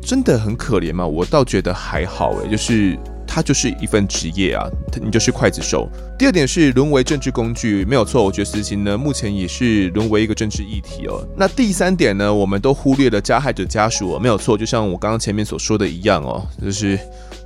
[0.00, 1.06] 真的很可怜吗？
[1.06, 2.98] 我倒觉得还好诶，就是。
[3.34, 4.64] 它就是一份职业啊，
[5.02, 5.88] 你就是刽子手。
[6.16, 8.22] 第二点是沦为政治工具，没有错。
[8.22, 11.26] 我觉得死刑呢，目前也是沦为一个政治议题哦。
[11.36, 14.56] 那第三点呢，我们都忽略了加害者家属哦，没有错。
[14.56, 16.96] 就像我刚刚前面所说的一样哦，就是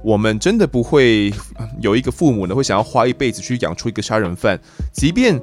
[0.05, 1.32] 我们真的不会
[1.81, 4.60] 有一个父母呢，会想要花一辈子去养出一个杀人犯，
[4.93, 5.40] 即便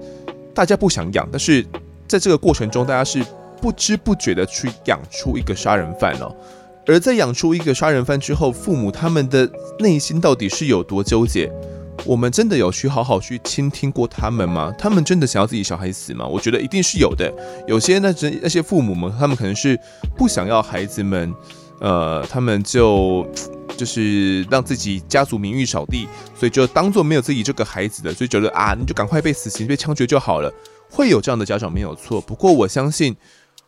[0.53, 1.65] 大家不想养，但是
[2.07, 3.25] 在这个过程中，大家是
[3.59, 6.31] 不知不觉的去养出一个杀人犯哦。
[6.87, 9.49] 而在养出一个杀人犯之后，父母他们的
[9.79, 11.51] 内心到底是有多纠结？
[12.03, 14.71] 我们真的有去好好去倾听过他们吗？
[14.77, 16.27] 他们真的想要自己小孩死吗？
[16.27, 17.33] 我觉得一定是有的。
[17.67, 19.79] 有些那这那些父母们，他们可能是
[20.15, 21.33] 不想要孩子们，
[21.79, 23.25] 呃，他们就
[23.75, 26.07] 就是让自己家族名誉扫地，
[26.37, 30.53] 所以就当做没有自己这个孩子的，所以觉得啊，你就赶快被死刑被枪决就好了。
[30.91, 33.15] 会有这样的家长没有错，不过我相信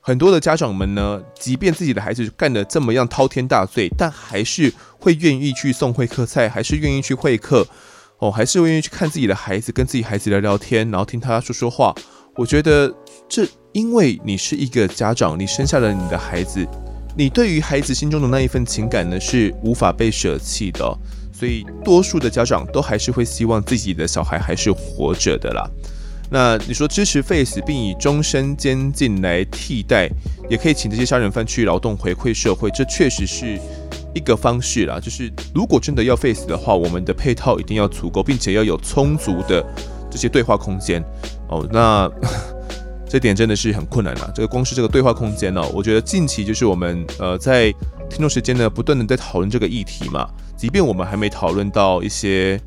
[0.08, 7.68] 很多的家长们呢，即便自己的孩子干得这么样滔天大罪，但还是会愿意去送会客菜，还是愿意去会客。
[8.20, 11.94] 哦，还是愿意去看自己的孩子，跟自己孩子聊聊天，然后听他说说话。
[12.38, 12.90] 我觉得
[13.28, 16.66] 这，因为你是一个家长，你生下了你的孩子，
[17.18, 20.98] 你对于孩子心中的那一份情感呢，是无法被舍弃的。
[21.34, 25.70] 所以，多数的家长都还是会希望自己的小孩还是活着的啦。
[26.30, 30.10] 那你说支持 face，并以终身监禁来替代，
[30.50, 33.60] 也可以请这些杀人犯去劳动回馈社会，这确实是。
[34.16, 39.64] 一个方式啦，就是如果真的要 face 的话，我们的配套一定要足够，并且要有充足的
[40.10, 41.04] 这些对话空间
[41.50, 41.68] 哦。
[41.72, 42.10] 那
[43.08, 44.32] 这点真的是很困难啦。
[44.34, 47.72] 这个光是这个对话空间呢，我觉得近期就是我们呃在
[48.10, 50.28] 听众时间呢，不断的在讨论这个议题嘛。
[50.56, 52.60] 即便我们还没讨论到一些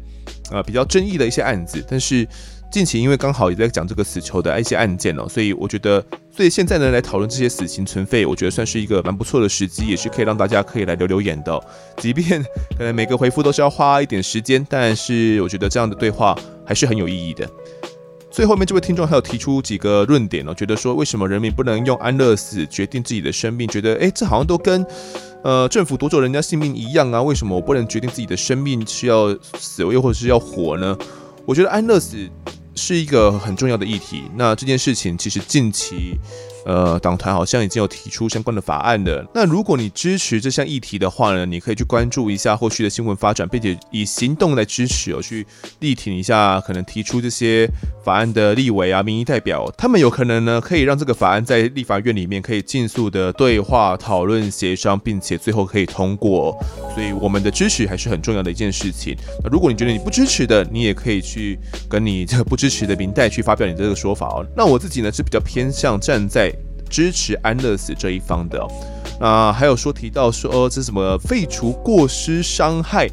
[0.53, 2.29] 呃比较争议的一些案子，但是。
[2.71, 11.61] 近期因为刚好也在讲这个死囚的一些案件哦，所以我觉得，所以现在呢来讨论这些死刑存废，我觉得算是一个蛮不错的时机，也是可以让大家可以来留留言的。
[11.97, 12.41] 即便
[12.79, 17.49] 可能每个回复都是要花一点时间，但是我觉得这样的对话还是很有意义的。
[18.31, 23.67] 最后面这位听众还有提出几个论点哦，觉得说为什么人民不能用安乐死决定自己的生命？
[23.67, 24.87] 觉得诶，这好像都跟
[25.43, 27.21] 呃政府夺走人家性命一样啊？
[27.21, 30.97] 为什么我不能决定自己的生命是要死又或者是要活呢？
[31.45, 32.17] 我觉得安乐死。
[32.81, 34.23] 是一个很重要的议题。
[34.35, 36.17] 那这件事情其实近期，
[36.65, 39.25] 呃，党团好像已经有提出相关的法案了。
[39.35, 45.47] 那如果你支持这项议题的话呢，你可以去关注一下后续的新闻发展，并且以行动来支持哦，去
[45.81, 47.69] 力挺一下可能提出这些
[48.05, 56.57] 法案的立委啊、民意代表，他们有可能呢可以让这个法案在立法院里面可以尽速的对话、讨论、协商，并且最后可以通过。
[56.95, 59.17] 所以我们的支持还是很重要的一件事情。
[59.43, 61.59] 那如果你觉得你不支持的，你也可以去
[61.89, 64.47] 跟你这个不支持的民代去发表你这个说法哦。
[64.57, 66.50] 那我自己呢是比较偏向站在
[66.91, 68.61] 支持安乐死这一方的。
[69.21, 73.09] 那还有说提到说这什么废除过失伤害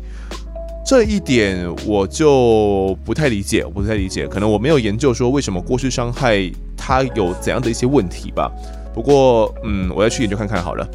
[0.85, 4.25] 这一点，我就不太理解，我不太理解。
[4.25, 8.51] 可能我没有研究说为什么过失伤害它有怎样的一些问题吧。
[8.93, 10.87] 不过嗯，我要去研究看看好了。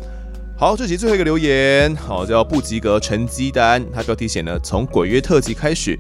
[0.57, 3.85] 好，这集最后一个留言，好，叫不及格成绩单。
[3.93, 5.99] 它标题写呢，从鬼月特辑开始，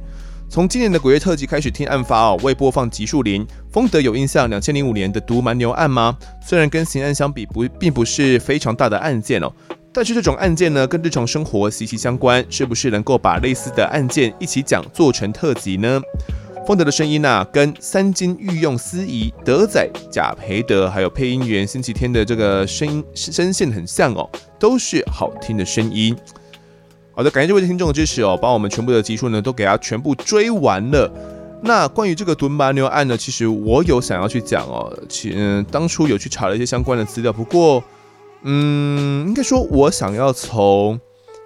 [0.53, 3.47] 从今年的鬼月特辑开始听案发哦，未播放集数零。
[3.70, 6.15] 丰德有印象，两千零五年的毒蛮牛案吗？
[6.43, 9.51] 虽然跟刑案相比不并不是非常大的案件哦，
[9.95, 15.99] 但是这种案件呢，跟日常生活息息相关，是不是能够把类似的案件一起讲，做成特辑呢？
[16.66, 26.15] 丰德的声音呐、啊，跟三金御用司仪德仔贾培德，还有配音员星期天的这个声音声线很像哦，都是好听的声音。
[27.15, 31.13] 好的，感谢这位听众的支持哦，把我们全部的集数呢都给他全部追完了。
[31.63, 37.83] 那关于这个敦马牛案呢，其实我有想要去讲哦，其嗯当初有去查了一些相关的资料，不过
[38.43, 40.99] 嗯，应该说我想要从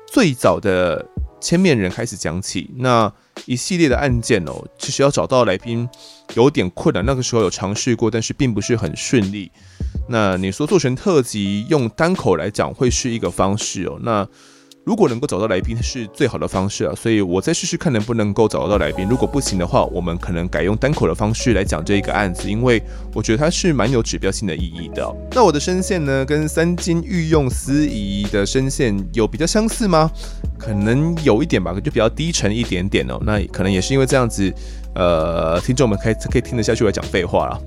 [0.07, 1.05] 最早的
[1.41, 3.13] 千面人开始讲起，那。
[3.45, 5.87] 一系列的案件哦，其实要找到来宾
[6.35, 7.05] 有点困难。
[7.05, 9.53] 那个时候有尝试过，但是并不是很顺利。
[10.09, 13.99] 那你说做成特辑，用单口来讲，会是一个方式哦。
[14.01, 14.27] 那
[14.87, 19.05] 如果能够找到来宾是最好的方式啊，所以我再试试看能不能够找到来宾。
[19.11, 22.81] 如果不行的话，我们可能改用单口的方式来讲这一个案子，因为
[23.13, 25.05] 我觉得它是蛮有指标性的意义的。
[25.33, 30.09] 那我的声线呢，跟三金御用司仪的声线有比较相似吗？
[30.57, 33.19] 可能有一点吧，就比较低沉一点点哦。
[33.27, 34.55] 那可能也是因为这样子，
[34.95, 37.61] 呃，听众们可以可以听得下去我讲废话了。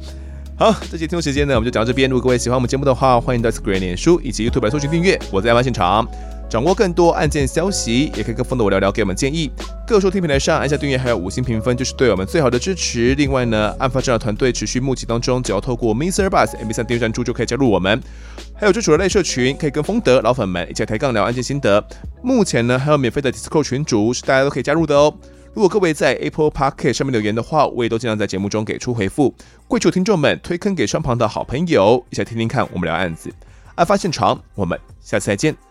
[0.57, 2.09] 好，这期听众时间呢，我们就讲到这边。
[2.09, 5.19] 如果各位喜欢我们节目的话，欢迎到 Screen 脸书以及 YouTube 来搜寻订阅。
[5.33, 6.07] 我在案发现场。
[6.49, 9.51] 掌握更多案件消息，也可以跟丰德我聊聊，给我们建议。
[9.85, 13.13] 各收听平台上按下订阅，还有五星评分，就是对我们最好的支持。
[13.13, 18.01] 另外呢，案发侦查团队持续募集当中，只要透过 Mister Bus MP3 订阅赞助就可以加入我们。
[18.55, 21.85] 还有专属的类社群，可以跟丰德老粉们一起抬杠聊案件心得。
[22.23, 25.13] 目前呢，还有免费的 Discord 群组，是大家都可以加入的哦。
[25.53, 29.35] 如果各位在 Apple Podcast 上面留言的话，我也都尽量在节目中给出回复。
[29.67, 33.31] 跪求听众们推坑给身旁的好朋友，一起来听听看我们聊案子。
[33.75, 35.68] 案发现场，我们下次再见。